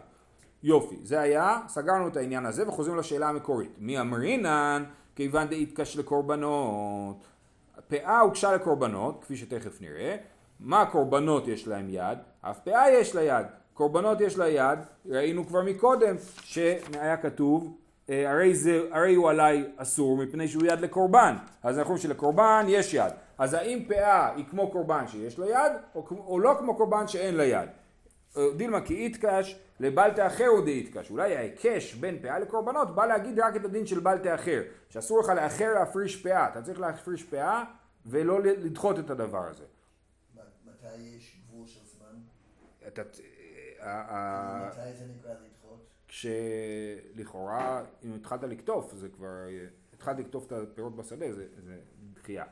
יופי, 0.64 0.96
זה 1.04 1.20
היה, 1.20 1.60
סגרנו 1.68 2.08
את 2.08 2.18
העניין 2.18 2.46
הזה 2.46 2.68
וחוזרים 2.68 2.98
לשאלה 2.98 3.30
המקורית. 3.30 3.72
מי 3.78 4.00
אמרינן 4.00 4.84
כיוון 5.16 5.48
דאיתקש 5.48 5.98
לקורבנות. 5.98 7.28
פאה 7.88 8.20
הוגשה 8.20 8.56
לקורבנות, 8.56 9.22
כפי 9.22 9.38
שתכף 9.38 9.82
נראה. 9.82 10.16
מה 10.60 10.86
קורבנות 10.86 11.48
יש 11.48 11.68
להם 11.68 11.86
יד? 11.90 12.18
אף 12.42 12.60
פאה 12.60 12.90
יש 12.90 13.16
לה 13.16 13.22
יד. 13.24 13.46
קורבנות 13.78 14.22
יש 14.22 14.38
לה 14.38 14.50
יד, 14.50 14.80
ראינו 15.06 15.48
כבר 15.48 15.62
מקודם 15.62 16.16
שהיה 16.44 17.18
כתוב 17.18 17.78
אה, 18.10 18.32
הרי, 18.32 18.56
זה, 18.56 18.82
הרי 18.92 19.16
הוא 19.16 19.30
עליי 19.30 19.66
אסור 19.78 20.18
מפני 20.18 20.48
שהוא 20.48 20.64
יד 20.66 20.80
לקורבן. 20.80 21.36
אז 21.64 21.80
אנחנו 21.80 21.98
שלקורבן 21.98 22.66
יש 22.68 22.94
יד. 22.94 23.14
אז 23.38 23.54
האם 23.54 23.86
פאה 23.88 24.36
היא 24.36 24.46
כמו 24.50 24.72
קורבן 24.72 25.08
שיש 25.08 25.40
לה 25.40 25.50
יד, 25.50 25.72
או, 25.96 26.08
או 26.10 26.40
לא 26.40 26.56
כמו 26.60 26.76
קורבן 26.76 27.08
שאין 27.08 27.36
לה 27.36 27.46
יד? 27.46 27.70
אה, 28.38 28.44
דילמה 28.58 28.82
כי 28.82 28.96
איתקש 28.96 29.60
לבלטה 29.80 30.28
אחר 30.28 30.48
הוא 30.48 30.66
דאיתקש. 30.66 31.10
אולי 31.10 31.36
ההיקש 31.36 31.94
בין 31.94 32.20
פאה 32.22 32.40
לקורבנות 32.40 32.96
בא 32.96 33.06
להגיד 33.06 33.40
רק 33.40 33.56
את 33.56 33.66
הדין 33.66 33.86
של 33.86 34.00
בלטה 34.00 34.36
אחר. 34.36 34.62
שאסור 34.90 35.20
לך 35.20 35.30
לאחר 35.30 35.74
להפריש 35.74 36.24
פאה. 36.24 36.48
אתה 36.50 36.62
צריך 36.62 36.80
להפריש 36.80 37.24
פאה 37.24 37.64
ולא 38.06 38.42
לדחות 38.42 39.00
את 39.00 39.10
הדבר 39.10 39.48
הזה. 39.48 39.64
מתי 40.66 40.98
יש 41.18 41.42
גבול 41.50 41.68
של 41.68 41.80
זמן? 41.98 42.16
מתי 43.82 44.94
זה 44.94 45.06
נקרא 45.18 45.32
לדחות? 45.32 45.88
כשלכאורה 46.08 47.84
אם 48.04 48.14
התחלת 48.14 48.44
לקטוף 48.44 48.94
זה 48.94 49.10
כבר, 49.10 49.48
התחלת 49.94 50.20
לקטוף 50.20 50.48
את 50.48 50.52
הפירות 50.52 50.96
בשדה 50.96 51.34
זה, 51.34 51.46
זה 51.58 51.78
דחייה. 52.14 52.46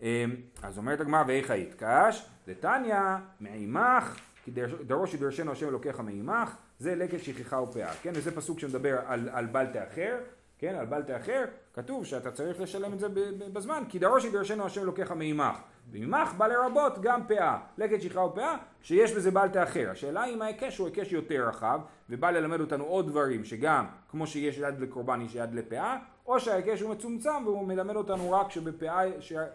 אמ, 0.00 0.36
אז 0.62 0.78
אומרת 0.78 1.00
הגמרא 1.00 1.24
ואיך 1.26 1.50
היתקש? 1.50 2.26
דתניא 2.46 2.96
מעימך 3.40 4.20
כי 4.44 4.50
דרוש 4.86 5.14
ידרשנו 5.14 5.52
השם 5.52 5.68
אלוקיך 5.68 6.00
מעימך 6.00 6.56
זה 6.78 6.94
לקט 6.94 7.18
שכחה 7.22 7.60
ופאה, 7.60 7.94
כן? 7.94 8.12
וזה 8.14 8.36
פסוק 8.36 8.58
שמדבר 8.58 8.98
על, 9.06 9.28
על 9.28 9.46
בלטה 9.46 9.84
אחר, 9.88 10.18
כן? 10.58 10.74
על 10.74 10.86
בלטה 10.86 11.16
אחר, 11.16 11.44
כתוב 11.74 12.04
שאתה 12.04 12.30
צריך 12.30 12.60
לשלם 12.60 12.92
את 12.92 12.98
זה 12.98 13.08
בזמן 13.52 13.82
כי 13.88 13.98
דרוש 13.98 14.24
ידרשנו 14.24 14.66
השם 14.66 14.82
אלוקיך 14.82 15.12
מעימך 15.12 15.56
ועימך 15.94 16.34
בא 16.36 16.46
לרבות 16.46 16.98
גם 17.02 17.26
פאה, 17.26 17.58
לקט 17.78 18.00
שכחה 18.00 18.20
ופאה 18.20 18.56
שיש 18.82 19.12
בזה 19.12 19.30
בלטה 19.30 19.62
אחר. 19.62 19.90
השאלה 19.90 20.24
אם 20.24 20.42
ההיקש 20.42 20.78
הוא 20.78 20.86
היקש 20.86 21.12
יותר 21.12 21.48
רחב 21.48 21.80
ובא 22.10 22.30
ללמד 22.30 22.60
אותנו 22.60 22.84
עוד 22.84 23.06
דברים 23.06 23.44
שגם 23.44 23.86
כמו 24.10 24.26
שיש 24.26 24.58
יד 24.58 24.80
לקורבן 24.80 25.20
יש 25.20 25.34
יד 25.34 25.54
לפאה 25.54 25.96
או 26.26 26.40
שההיקש 26.40 26.80
הוא 26.80 26.90
מצומצם 26.90 27.44
והוא 27.44 27.66
מלמד 27.66 27.96
אותנו 27.96 28.30
רק 28.30 28.50
שבפאה, 28.50 29.00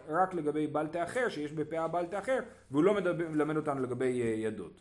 רק 0.08 0.34
לגבי 0.34 0.66
בלטה 0.66 1.02
אחר, 1.04 1.28
שיש 1.28 1.52
בפאה 1.52 1.88
בלטה 1.88 2.18
אחר, 2.18 2.38
והוא 2.70 2.84
לא 2.84 2.94
מלמד 3.30 3.56
אותנו 3.56 3.82
לגבי 3.82 4.22
אה, 4.22 4.26
ידות. 4.26 4.80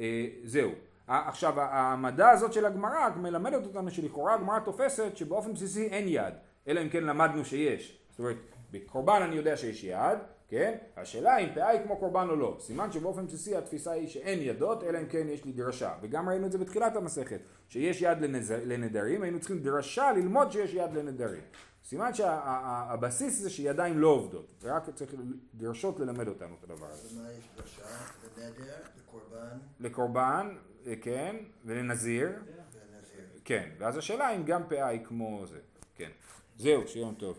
אה, 0.00 0.26
זהו. 0.44 0.70
עכשיו 1.06 1.60
העמדה 1.60 2.30
הזאת 2.30 2.52
של 2.52 2.64
הגמרא 2.64 3.08
מלמדת 3.16 3.66
אותנו 3.66 3.90
שלכאורה 3.90 4.34
הגמרא 4.34 4.58
תופסת 4.58 5.16
שבאופן 5.16 5.52
בסיסי 5.52 5.86
אין 5.86 6.08
יד, 6.08 6.34
אלא 6.68 6.82
אם 6.82 6.88
כן 6.88 7.04
למדנו 7.04 7.44
שיש. 7.44 7.98
זאת 8.10 8.18
אומרת, 8.18 8.36
בקורבן 8.70 9.22
אני 9.22 9.36
יודע 9.36 9.56
שיש 9.56 9.84
יד, 9.84 10.18
כן? 10.48 10.76
השאלה 10.96 11.38
אם 11.38 11.48
פאה 11.54 11.68
היא 11.68 11.80
כמו 11.84 11.96
קורבן 11.96 12.26
או 12.28 12.36
לא. 12.36 12.56
סימן 12.60 12.92
שבאופן 12.92 13.26
בסיסי 13.26 13.56
התפיסה 13.56 13.92
היא 13.92 14.08
שאין 14.08 14.38
ידות, 14.42 14.84
אלא 14.84 14.98
אם 14.98 15.06
כן 15.06 15.28
יש 15.28 15.44
לי 15.44 15.52
דרשה. 15.52 15.94
וגם 16.02 16.28
ראינו 16.28 16.46
את 16.46 16.52
זה 16.52 16.58
בתחילת 16.58 16.96
המסכת, 16.96 17.40
שיש 17.68 18.02
יד 18.02 18.20
לנזר, 18.20 18.60
לנדרים, 18.64 19.22
היינו 19.22 19.38
צריכים 19.40 19.62
דרשה 19.62 20.12
ללמוד 20.12 20.52
שיש 20.52 20.74
יד 20.74 20.92
לנדרים. 20.92 21.42
סימן 21.84 22.14
שהבסיס 22.14 23.36
שה, 23.36 23.42
זה 23.42 23.50
שידיים 23.50 23.98
לא 23.98 24.08
עובדות, 24.08 24.46
ורק 24.62 24.90
צריך 24.94 25.14
דרשות 25.54 26.00
ללמד 26.00 26.28
אותנו 26.28 26.54
את 26.58 26.70
הדבר 26.70 26.86
הזה. 26.86 27.20
ומה 27.20 27.32
יש 27.32 27.48
דרשה? 27.56 27.82
לנדר, 28.38 28.74
לקורבן? 28.98 29.58
לקורבן, 29.80 30.56
אה, 30.86 30.94
כן, 31.02 31.36
ולנזיר. 31.64 32.32
כן, 33.44 33.68
ואז 33.78 33.96
השאלה 33.96 34.36
אם 34.36 34.44
גם 34.44 34.62
פאה 34.68 34.86
היא 34.86 35.04
כמו 35.04 35.44
זה. 35.46 35.58
כן. 35.94 36.10
זהו, 36.56 36.88
שיום 36.88 37.14
טוב. 37.14 37.38